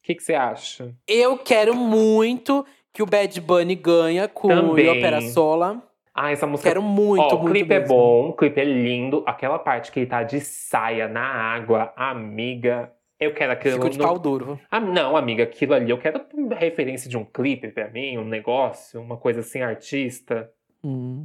[0.00, 0.94] O que você acha?
[1.08, 4.86] Eu quero muito que o Bad Bunny ganha com Também.
[4.88, 5.82] o Opera Sola.
[6.14, 6.68] Ah, essa música.
[6.70, 7.96] Quero muito, Ó, muito o clipe é mesmo.
[7.96, 9.24] bom, o clipe é lindo.
[9.26, 12.92] Aquela parte que ele tá de saia na água, amiga.
[13.24, 13.74] Eu quero aquilo.
[13.74, 14.60] Ficou de no- pau duro.
[14.70, 16.20] Ah, não, amiga, aquilo ali eu quero
[16.58, 20.50] referência de um clipe pra mim, um negócio, uma coisa assim, artista.
[20.82, 21.24] Hum.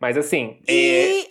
[0.00, 1.26] Mas assim, é, E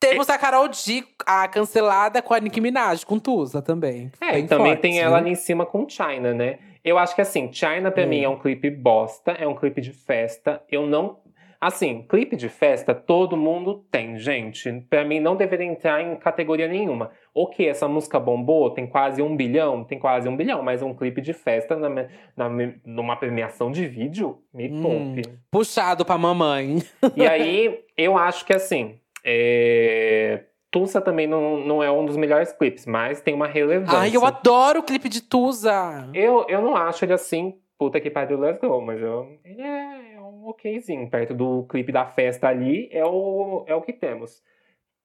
[0.00, 4.10] temos a Carol G, a cancelada com a Nicki Minaj, com Tusa também.
[4.20, 5.22] é, Bem também forte, tem ela né?
[5.22, 6.58] ali em cima com China, né?
[6.84, 8.08] Eu acho que assim, China pra Hum.
[8.08, 10.62] mim é um clipe bosta, é um clipe de festa.
[10.70, 11.18] Eu não.
[11.60, 14.70] Assim, clipe de festa todo mundo tem, gente.
[14.88, 17.10] Pra mim não deveria entrar em categoria nenhuma.
[17.34, 21.20] Ok, essa música bombou, tem quase um bilhão, tem quase um bilhão, mas um clipe
[21.20, 21.88] de festa na,
[22.36, 22.48] na
[22.86, 24.82] numa premiação de vídeo, me Hum.
[24.82, 25.22] poupe.
[25.50, 26.78] Puxado pra mamãe.
[27.16, 29.00] E aí, eu acho que assim.
[29.24, 30.44] É...
[30.70, 33.98] Tulsa também não, não é um dos melhores clipes, mas tem uma relevância.
[33.98, 36.08] Ai, eu adoro o clipe de Tusa.
[36.12, 40.07] Eu, eu não acho ele assim, puta que pariu, let's go, mas eu, ele é,
[40.50, 41.08] okzinho.
[41.10, 44.42] Perto do clipe da festa ali, é o, é o que temos.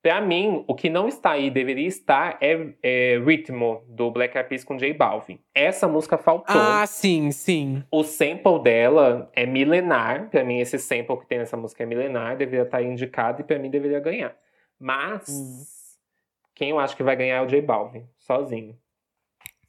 [0.02, 4.50] Pra mim, o que não está aí, deveria estar, é, é Ritmo, do Black Eyed
[4.50, 5.40] Peas com J Balvin.
[5.56, 6.60] Essa música faltou.
[6.60, 7.82] Ah, sim, sim.
[7.90, 10.30] O sample dela é milenar.
[10.30, 12.36] Pra mim, esse sample que tem nessa música é milenar.
[12.36, 14.36] Deveria estar indicado e pra mim deveria ganhar.
[14.78, 15.64] Mas, Hum.
[16.54, 18.78] quem eu acho que vai ganhar é o J Balvin, sozinho.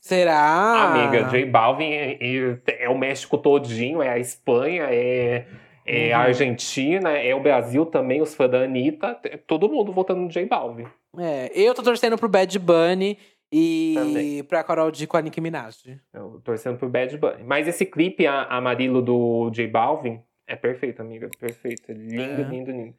[0.00, 0.92] Será?
[0.92, 5.46] Amiga, J Balvin é, é- é o México todinho, é a Espanha, é,
[5.84, 6.24] é a Uhum.
[6.24, 9.14] Argentina, é o Brasil também, os fãs da Anitta.
[9.46, 10.86] todo mundo votando no J Balvin.
[11.18, 13.18] É, eu tô torcendo pro Bad Bunny
[13.52, 14.44] e Também.
[14.44, 15.76] pra Carol D com a Nicki Minaj.
[16.12, 17.44] Eu torcendo pro Bad Bunny.
[17.44, 21.28] Mas esse clipe a- amarelo do J Balvin é perfeito, amiga.
[21.38, 21.92] Perfeito.
[21.92, 22.44] Lindo, É.
[22.44, 22.94] lindo, lindo.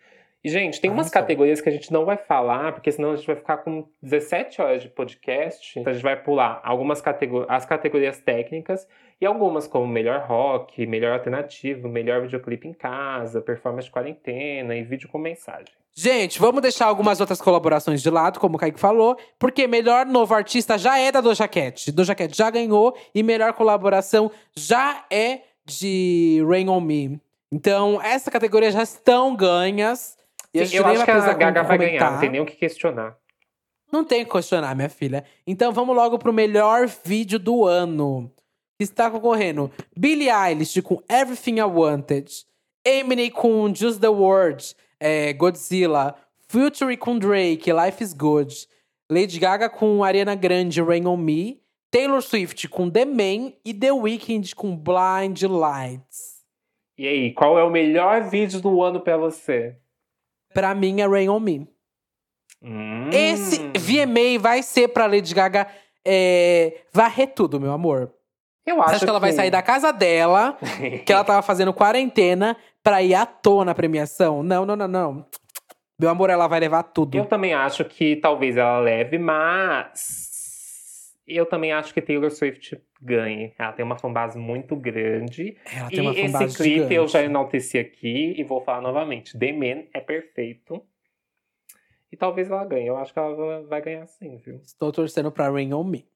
[0.46, 3.26] E, gente, tem umas categorias que a gente não vai falar, porque senão a gente
[3.26, 5.80] vai ficar com 17 horas de podcast.
[5.80, 8.88] Então a gente vai pular algumas categorias, as categorias técnicas
[9.20, 14.84] e algumas como melhor rock, melhor alternativo, melhor videoclipe em casa, performance de quarentena e
[14.84, 15.74] vídeo com mensagem.
[15.96, 20.36] Gente, vamos deixar algumas outras colaborações de lado, como o Kaique falou, porque melhor novo
[20.36, 21.92] artista já é da Doja Cat.
[21.92, 27.20] Doja Cat já ganhou e melhor colaboração já é de Rain On Me.
[27.52, 30.15] Então, essa categoria já estão ganhas.
[30.56, 33.18] Eu nem acho que a Gaga vai ganhar, não tem nem o que questionar.
[33.92, 35.24] Não tem o que questionar, minha filha.
[35.46, 38.32] Então vamos logo pro melhor vídeo do ano.
[38.78, 42.30] Que está concorrendo Billie Eilish com Everything I Wanted,
[42.84, 46.16] Eminem com Just the Word, é, Godzilla,
[46.50, 48.68] Future com Drake, Life is Good,
[49.10, 53.92] Lady Gaga com Ariana Grande, Rain on Me, Taylor Swift com The Man e The
[53.92, 56.44] Weeknd com Blind Lights.
[56.98, 59.78] E aí, qual é o melhor vídeo do ano pra você?
[60.56, 61.68] Pra mim é Rain on Me.
[62.64, 63.10] Hum.
[63.12, 65.68] Esse VMA vai ser pra Lady Gaga
[66.08, 68.14] é, varrer tudo, meu amor.
[68.66, 70.58] Eu acho Você acha que ela vai sair da casa dela,
[71.06, 74.42] que ela tava fazendo quarentena, pra ir à toa na premiação?
[74.42, 75.26] Não, não, não, não.
[76.00, 77.18] Meu amor, ela vai levar tudo.
[77.18, 80.35] Eu também acho que talvez ela leve, mas
[81.28, 83.54] eu também acho que Taylor Swift ganhe.
[83.58, 85.58] Ela tem uma fanbase muito grande.
[85.74, 86.94] Ela tem uma e fanbase esse clipe gigante.
[86.94, 89.38] eu já enalteci aqui e vou falar novamente.
[89.38, 90.84] The Man é perfeito.
[92.12, 92.88] E talvez ela ganhe.
[92.88, 94.62] Eu acho que ela vai ganhar sim, viu?
[94.64, 96.08] Estou torcendo pra Rain on Me.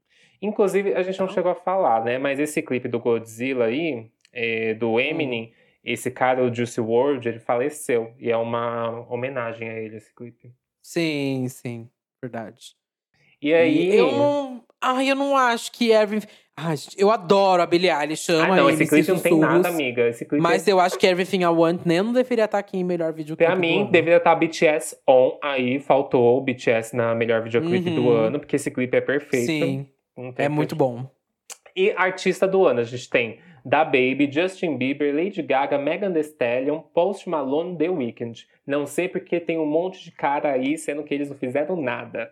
[0.41, 2.18] Inclusive, a gente não chegou a falar, né?
[2.18, 5.53] Mas esse clipe do Godzilla aí, é, do Eminem,
[5.84, 8.14] esse cara, o Juicy WRLD, ele faleceu.
[8.18, 10.53] E é uma homenagem a ele, esse clipe.
[10.82, 11.89] Sim, sim.
[12.22, 12.78] Verdade.
[13.42, 13.96] E aí...
[13.96, 14.64] Eu não.
[14.82, 16.28] Ai, eu não acho que Everything.
[16.56, 18.30] Ai, eu adoro a Billie Eilish.
[18.32, 20.08] Amo Ah, não, esse clipe não tem nada, amiga.
[20.10, 22.84] Esse clipe Mas eu acho que Everything I Want nem não deveria estar aqui em
[22.84, 23.46] melhor videoclipe.
[23.46, 25.80] Pra do mim, deveria estar BTS on aí.
[25.80, 28.12] Faltou o BTS na melhor videoclipe do Uhum.
[28.12, 29.46] ano, porque esse clipe é perfeito.
[29.46, 29.88] Sim,
[30.38, 31.10] é muito bom.
[31.76, 36.22] E artista do ano, a gente tem Da Baby, Justin Bieber, Lady Gaga, Megan Thee
[36.22, 38.46] Stallion, Post Malone, The Weeknd.
[38.68, 42.30] Não sei porque tem um monte de cara aí, sendo que eles não fizeram nada.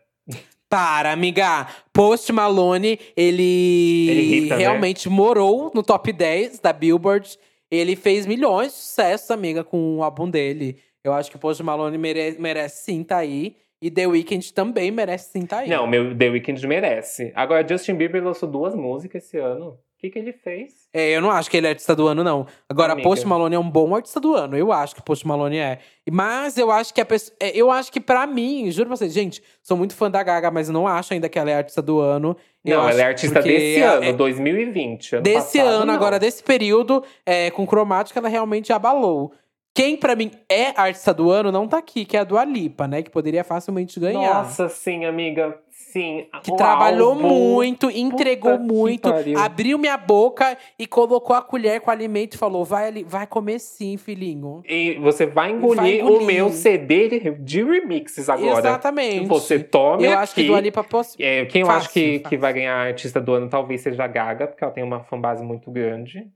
[0.69, 1.67] Para, amiga.
[1.93, 4.55] Post Malone, ele, Ele né?
[4.57, 7.37] realmente morou no top 10 da Billboard.
[7.71, 10.77] Ele fez milhões de sucessos, amiga, com o álbum dele.
[11.03, 13.55] Eu acho que o Post Malone mere merece sim tá aí.
[13.81, 15.69] E The Weeknd também merece sim tá aí.
[15.69, 17.31] Não, meu The Weeknd merece.
[17.35, 19.77] Agora, Justin Bieber lançou duas músicas esse ano.
[19.97, 20.73] O que, que ele fez?
[20.93, 22.45] É, eu não acho que ele é artista do ano, não.
[22.69, 23.09] Agora, Amiga.
[23.09, 24.55] Post Malone é um bom artista do ano.
[24.55, 25.79] Eu acho que Post Malone é.
[26.11, 27.35] Mas eu acho que a pessoa.
[27.39, 30.51] é, Eu acho que pra mim, juro pra vocês, gente, sou muito fã da Gaga,
[30.51, 32.37] mas não acho ainda que ela é artista do ano.
[32.63, 35.13] Eu não, ela é artista desse é- ano, é- 2020.
[35.15, 35.93] Ano desse passado, ano, não.
[35.95, 39.33] agora, desse período, é, com cromática, ela realmente abalou.
[39.77, 42.87] Quem, pra mim, é artista do ano, não tá aqui, que é a Dua Lipa,
[42.87, 43.03] né?
[43.03, 44.41] Que poderia facilmente ganhar.
[44.41, 45.55] Nossa, sim, amiga.
[45.69, 46.25] Sim.
[46.41, 51.91] Que O trabalhou muito, entregou Puta muito, abriu minha boca e colocou a colher com
[51.91, 54.63] alimento e falou: vai vai comer sim, filhinho.
[54.67, 56.25] E você vai engolir, Vai o engolir.
[56.25, 58.57] meu CD de remixes agora.
[58.57, 59.27] Exatamente.
[59.27, 60.19] Você tome Eu aqui.
[60.23, 61.15] acho que Dua Lipa poss...
[61.19, 62.29] É, quem eu Fácil, acho que, fácil.
[62.29, 65.43] que vai ganhar artista do ano talvez seja a Gaga, porque ela tem uma fanbase
[65.43, 66.27] muito grande.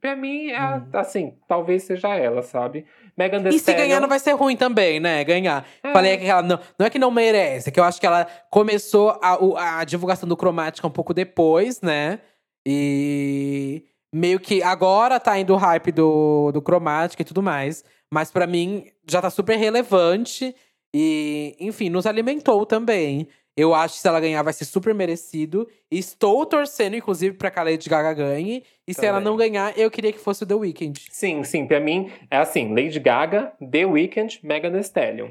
[0.00, 0.86] Pra mim, é, Hum.
[0.94, 2.86] assim, talvez seja ela, sabe?
[3.16, 5.22] Megan Thee E se ganhar, não vai ser ruim também, né?
[5.22, 5.66] Ganhar.
[5.82, 5.92] É.
[5.92, 8.26] Falei que ela não, não é que não merece, é que eu acho que ela
[8.50, 12.20] começou a, a divulgação do Cromática um pouco depois, né?
[12.66, 13.84] E
[14.14, 17.84] meio que agora tá indo o hype do, do Cromática e tudo mais.
[18.12, 20.54] Mas pra mim já tá super relevante.
[20.94, 23.26] E, enfim, nos alimentou também.
[23.56, 25.68] Eu acho que se ela ganhar vai ser super merecido.
[25.90, 28.64] E estou torcendo, inclusive, pra que a Lady Gaga ganhe.
[28.88, 29.30] E se ela Também.
[29.30, 30.98] não ganhar, eu queria que fosse o The Weeknd.
[31.10, 35.30] Sim, sim, pra mim é assim: Lady Gaga, The Weeknd, Megan Thee Stallion.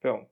[0.00, 0.26] Pronto.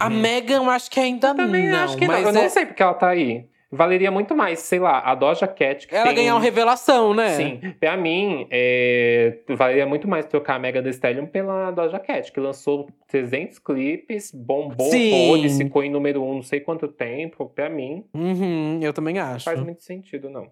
[0.00, 1.78] A Megan, eu acho que ainda Eu também não.
[1.84, 2.30] acho que mas não.
[2.32, 3.46] Eu é- não sei porque ela tá aí.
[3.70, 5.88] Valeria muito mais, sei lá, a Doja Cat.
[5.90, 6.14] Ela tem...
[6.16, 7.30] ganhar uma revelação, né?
[7.30, 12.30] Sim, pra mim, é, valeria muito mais trocar a Mega Thee Stallion pela Doja Cat,
[12.30, 17.46] que lançou 300 clipes, bombou, horrores, ficou em número um não sei quanto tempo.
[17.48, 19.44] Pra mim, Uhum, eu também acho.
[19.44, 20.48] faz muito sentido, não.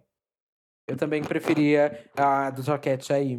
[0.86, 3.38] Eu também preferia a do Jaquete aí.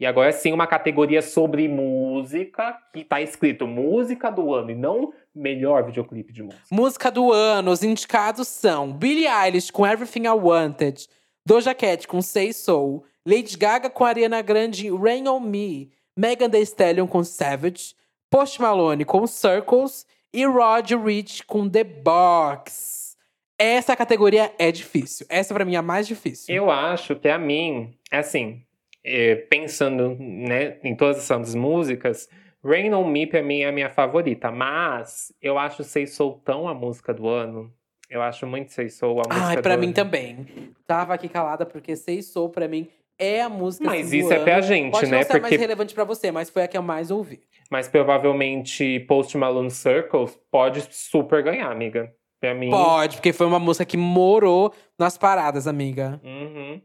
[0.00, 5.12] E agora sim, uma categoria sobre música, que tá escrito música do ano e não
[5.38, 6.62] melhor videoclipe de música.
[6.70, 11.06] Música do ano, os indicados são Billie Eilish com Everything I Wanted,
[11.46, 16.62] Doja Cat com Say So, Lady Gaga com Ariana Grande Rain On Me, Megan Thee
[16.62, 17.94] Stallion com Savage,
[18.30, 23.16] Post Malone com Circles e Rod Rich com The Box.
[23.58, 25.26] Essa categoria é difícil.
[25.28, 26.54] Essa pra mim é a mais difícil.
[26.54, 28.62] Eu acho que a mim, assim,
[29.02, 32.28] é, pensando né, em todas essas músicas,
[32.68, 36.68] Rain On Me pra mim é a minha favorita, mas eu acho Sei Soul tão
[36.68, 37.72] a música do ano.
[38.10, 39.80] Eu acho muito Sei Soul a música Ai, do pra ano.
[39.80, 40.46] mim também.
[40.86, 42.88] Tava aqui calada porque Sei Soul pra mim
[43.18, 44.44] é a música Mas assim, isso é ano.
[44.44, 45.16] pra gente, Pode né?
[45.18, 47.40] não ser a Porque, mais relevante pra você, mas foi a que eu mais ouvi.
[47.70, 52.12] mas provavelmente Post Malone Circles pode super ganhar, amiga.
[52.40, 52.70] Pra mim.
[52.70, 56.20] Pode, porque foi uma música que morou nas paradas, amiga.
[56.22, 56.80] Uhum.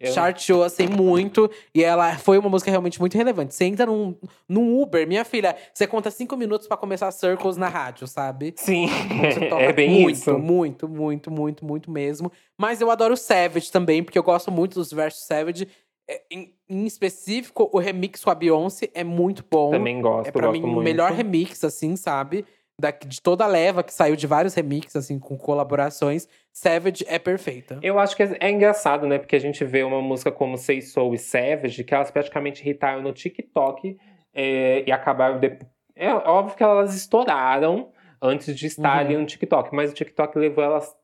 [0.00, 1.50] Eu- Charteou assim muito.
[1.74, 3.54] E ela foi uma música realmente muito relevante.
[3.54, 4.16] Você entra num,
[4.48, 8.54] num Uber, minha filha, você conta cinco minutos pra começar Circles na rádio, sabe?
[8.56, 8.86] Sim,
[9.30, 10.38] Você toca é bem muito, isso.
[10.38, 12.32] muito, muito, muito, muito mesmo.
[12.58, 15.68] Mas eu adoro Savage também, porque eu gosto muito dos versos Savage.
[16.08, 19.70] É, Em, em específico, o remix com a Beyoncé é muito bom.
[19.70, 22.44] Também gosto, É pra gosto mim o melhor remix, assim, sabe?
[22.80, 26.26] Da, de toda a leva que saiu de vários remixes, assim, com colaborações.
[26.52, 27.78] Savage é perfeita.
[27.82, 29.18] Eu acho que é é engraçado, né?
[29.18, 33.02] Porque a gente vê uma música como Say Soul e Savage, que elas praticamente hitaram
[33.02, 33.96] no TikTok
[34.34, 35.38] é, e acabaram.
[35.38, 35.58] De...
[35.94, 37.90] É óbvio que elas estouraram
[38.22, 39.00] antes de estar Uhum.
[39.00, 40.94] ali no TikTok, mas o TikTok levou elas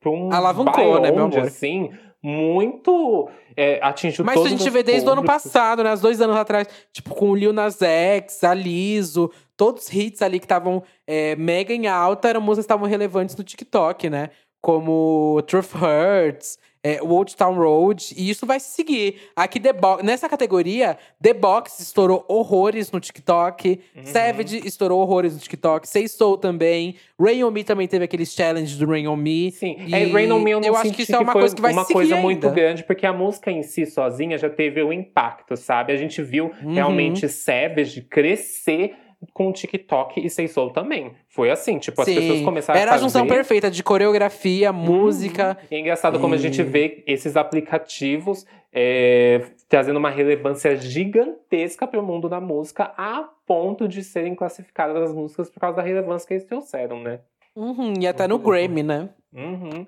[0.00, 1.40] pra um Alavancou, né, meu amor?
[1.40, 1.90] assim,
[2.22, 3.28] muito.
[3.56, 5.92] É, atingiu Mas todos a gente os vê desde o ano passado, né?
[5.92, 6.68] Uns dois anos atrás.
[6.92, 9.30] Tipo, com o Lil Nas X, a Liso.
[9.56, 13.36] Todos os hits ali que estavam é, mega em alta eram músicas que estavam relevantes
[13.36, 14.30] no TikTok, né?
[14.60, 18.14] Como Truth Hurts, é, Old Town Road.
[18.16, 19.16] E isso vai seguir.
[19.36, 23.80] Aqui, The Box, nessa categoria, The Box estourou horrores no TikTok.
[23.96, 24.04] Uhum.
[24.04, 25.86] Savage estourou horrores no TikTok.
[25.88, 26.94] Say Soul também.
[27.18, 29.50] Rain On Me também teve aqueles challenges do Rain On Me.
[29.50, 31.54] Sim, E é, Rain On Me eu não eu acho que isso é uma coisa
[31.54, 32.54] que vai uma seguir coisa muito ainda.
[32.60, 35.92] grande, porque a música em si sozinha já teve o impacto, sabe?
[35.92, 36.74] A gente viu Uhum.
[36.74, 38.94] realmente Savage crescer
[39.34, 41.12] com o TikTok e Sei Soul também.
[41.28, 42.14] Foi assim, tipo, as Sim.
[42.14, 43.04] pessoas começaram Era a a fazer...
[43.04, 45.58] junção perfeita de coreografia, música.
[45.70, 51.86] E é engraçado como a E- gente vê esses aplicativos é, trazendo uma relevância gigantesca
[51.86, 55.82] para o mundo da música, a ponto de serem classificadas as músicas por causa da
[55.82, 57.18] relevância que eles trouxeram, né?
[57.56, 58.42] Uhum, e até no Uhum.
[58.42, 59.08] Grammy, né?
[59.34, 59.84] Uhum.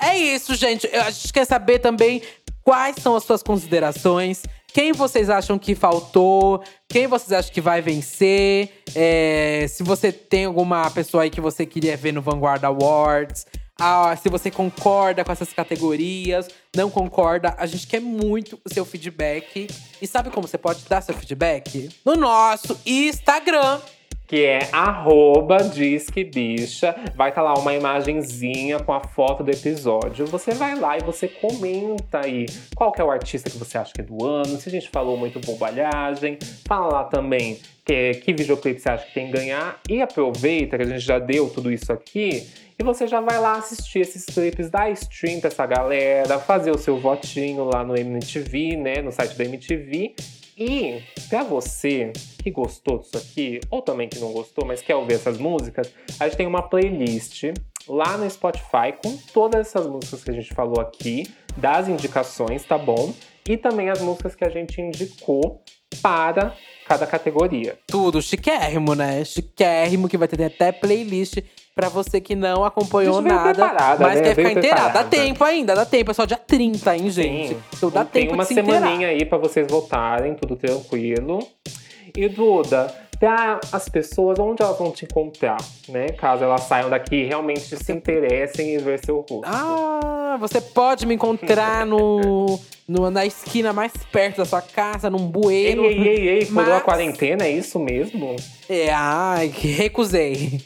[0.00, 0.86] É isso, gente.
[0.96, 2.22] A gente quer saber também
[2.62, 4.44] quais são as suas considerações.
[4.72, 6.62] Quem vocês acham que faltou?
[6.88, 8.82] Quem vocês acham que vai vencer?
[8.94, 13.46] É, se você tem alguma pessoa aí que você queria ver no Vanguard Awards.
[13.80, 18.84] Ah, se você concorda com essas categorias, não concorda, a gente quer muito o seu
[18.84, 19.68] feedback.
[20.02, 21.88] E sabe como você pode dar seu feedback?
[22.04, 23.80] No nosso Instagram.
[24.28, 26.94] Que é arroba Disque Bicha.
[27.16, 30.26] Vai estar lá uma imagenzinha com a foto do episódio.
[30.26, 32.44] Você vai lá e você comenta aí
[32.76, 34.90] qual que é o artista que você acha que é do ano, se a gente
[34.90, 36.38] falou muito bobalhagem.
[36.66, 39.80] Fala lá também que, que videoclipe você acha que tem que ganhar.
[39.88, 42.46] E aproveita que a gente já deu tudo isso aqui.
[42.78, 46.78] E você já vai lá assistir esses clipes, dar stream pra essa galera, fazer o
[46.78, 49.02] seu votinho lá no MTV, né?
[49.02, 50.14] No site da MTV.
[50.58, 55.14] E pra você que gostou disso aqui, ou também que não gostou, mas quer ouvir
[55.14, 57.44] essas músicas, a gente tem uma playlist
[57.86, 62.76] lá no Spotify com todas essas músicas que a gente falou aqui, das indicações, tá
[62.76, 63.14] bom?
[63.48, 65.62] E também as músicas que a gente indicou
[66.02, 66.54] para
[66.86, 67.78] cada categoria.
[67.86, 69.24] Tudo chiquérrimo, né?
[69.24, 71.38] Chiquérrimo, que vai ter até playlist
[71.78, 74.22] pra você que não acompanhou A nada, mas né?
[74.22, 74.94] quer ficar inteirado.
[74.94, 76.10] Dá tempo ainda, dá tempo.
[76.10, 77.48] É só dia 30, hein, gente?
[77.50, 77.56] Sim.
[77.76, 78.80] Então dá tem tempo uma de se inteirar.
[78.80, 81.38] semaninha aí pra vocês votarem, tudo tranquilo.
[82.16, 85.58] E Duda, pra as pessoas, onde elas vão te encontrar,
[85.88, 86.08] né?
[86.18, 89.42] Caso elas saiam daqui e realmente se interessem em ver seu rosto.
[89.44, 92.58] Ah, você pode me encontrar no,
[92.88, 95.84] no- na esquina mais perto da sua casa, num Ei, bueiro.
[95.84, 98.34] ei, ei, ei, furou a Mas- quarentena, é isso mesmo?
[98.68, 100.60] É, ai, que recusei.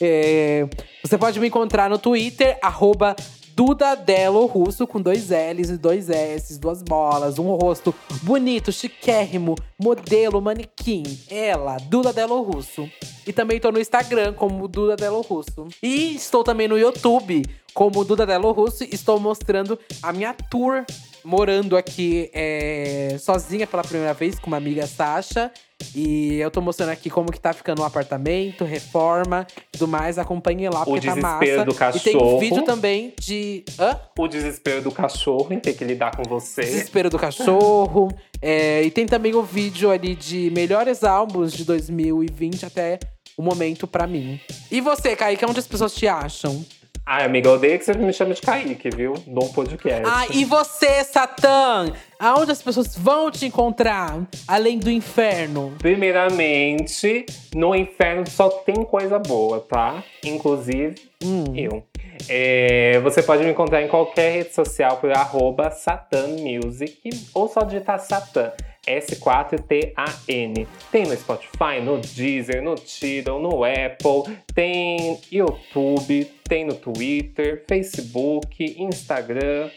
[0.00, 0.68] É,
[1.02, 3.16] você pode me encontrar no Twitter, arroba
[3.58, 7.92] Dudadelo Russo, com dois L's e dois S, duas bolas, um rosto
[8.22, 11.02] bonito, chiquérrimo, modelo, manequim.
[11.28, 12.88] Ela, Dudadelo Russo.
[13.26, 15.66] E também tô no Instagram como Dudadelo Russo.
[15.82, 17.42] E estou também no YouTube
[17.74, 18.84] como Dudadelo Russo.
[18.84, 20.84] Estou mostrando a minha tour
[21.28, 25.52] morando aqui é, sozinha pela primeira vez com uma amiga Sasha.
[25.94, 30.18] E eu tô mostrando aqui como que tá ficando o apartamento, reforma, tudo mais.
[30.18, 31.38] Acompanhe lá, porque tá massa.
[31.38, 32.40] desespero do E tem um cachorro.
[32.40, 33.62] vídeo também de.
[33.78, 34.00] Hã?
[34.18, 36.62] O desespero do cachorro em ter que lidar com você.
[36.62, 38.08] Desespero do cachorro.
[38.40, 42.98] É, e tem também o vídeo ali de melhores álbuns de 2020 até
[43.36, 44.40] o momento pra mim.
[44.70, 46.64] E você, Kaique, onde as pessoas te acham?
[47.10, 49.14] Ai, amiga, eu odeio que você me chame de Kaique, viu?
[49.26, 50.02] Dom podcast.
[50.06, 51.90] Ah, e você, Satã?
[52.18, 54.26] Aonde as pessoas vão te encontrar?
[54.46, 55.74] Além do inferno?
[55.78, 60.04] Primeiramente, no inferno só tem coisa boa, tá?
[60.22, 61.44] Inclusive, Hum.
[61.56, 61.82] eu.
[62.28, 66.98] É, você pode me encontrar em qualquer rede social por arroba satanmusic
[67.32, 68.52] ou só digitar Satan.
[68.86, 70.66] S4TAN.
[70.90, 78.76] Tem no Spotify, no Deezer, no Tidal, no Apple, tem YouTube, tem no Twitter, Facebook,
[78.78, 79.70] Instagram.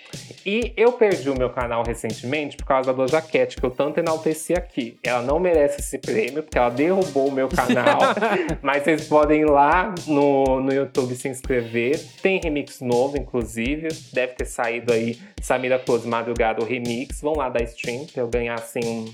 [0.46, 4.54] E eu perdi o meu canal recentemente por causa da Cat, que eu tanto enalteci
[4.54, 4.98] aqui.
[5.04, 8.00] Ela não merece esse prêmio, porque ela derrubou o meu canal.
[8.64, 12.00] Mas vocês podem ir lá no, no YouTube se inscrever.
[12.22, 13.90] Tem remix novo, inclusive.
[14.14, 17.22] Deve ter saído aí Samira Close Madrugada, o remix.
[17.22, 19.14] Vão lá dar stream pra eu ganhar, assim, um-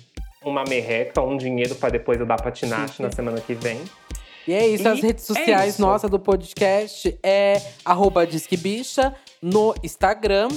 [0.50, 3.82] uma merreca, um dinheiro pra depois eu dar patinate na semana que vem.
[4.48, 5.82] E é isso, E as redes é sociais isso.
[5.82, 10.48] nossas do podcast é arroba Disquebicha no Instagram.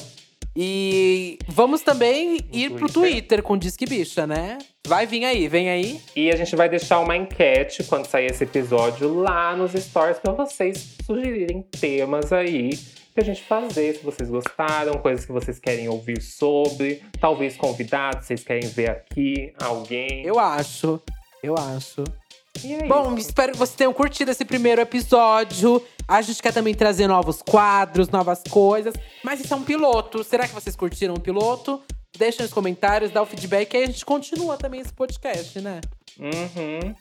[0.56, 2.92] E vamos também ir pro Twitter.
[2.92, 4.58] Twitter com Disque Bicha, né?
[4.86, 6.00] Vai vir aí, vem aí.
[6.16, 10.32] E a gente vai deixar uma enquete quando sair esse episódio lá nos stories pra
[10.32, 12.70] vocês sugerirem temas aí
[13.14, 18.42] pra gente fazer, se vocês gostaram, coisas que vocês querem ouvir sobre, talvez convidados, vocês
[18.42, 20.24] querem ver aqui, alguém.
[20.24, 21.00] Eu acho,
[21.42, 22.04] eu acho.
[22.64, 23.28] E é Bom, isso.
[23.28, 25.82] espero que vocês tenham curtido esse primeiro episódio.
[26.06, 28.94] A gente quer também trazer novos quadros, novas coisas.
[29.22, 30.22] Mas isso é um piloto.
[30.24, 31.80] Será que vocês curtiram o piloto?
[32.18, 33.76] Deixa nos comentários, dá o feedback.
[33.76, 35.80] Aí a gente continua também esse podcast, né?
[36.18, 36.94] Uhum.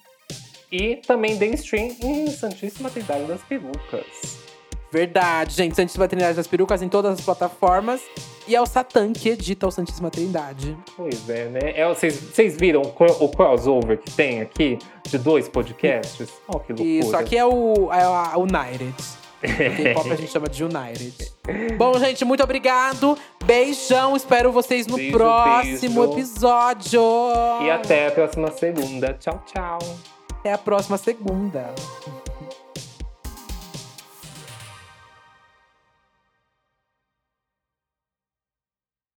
[0.72, 4.06] E também dê stream em Santíssima Trindade das Perucas.
[4.92, 5.76] Verdade, gente.
[5.76, 8.02] Santíssima Trindade das Perucas em todas as plataformas.
[8.48, 10.76] E é o Satã que edita o Santíssima Trindade.
[10.98, 11.60] Pois é, né?
[11.76, 16.30] É, vocês viram o, o crossover que tem aqui de dois podcasts?
[16.48, 16.90] Oh, que loucura.
[16.90, 18.96] Isso, aqui é o, é a United.
[19.40, 21.32] K-pop a gente chama de United.
[21.78, 23.18] Bom, gente, muito obrigado.
[23.46, 24.16] Beijão.
[24.16, 26.20] Espero vocês no beijo, próximo beijo.
[26.20, 27.02] episódio.
[27.62, 29.14] E até a próxima segunda.
[29.14, 29.80] Tchau, tchau.
[30.40, 31.74] Até a próxima segunda.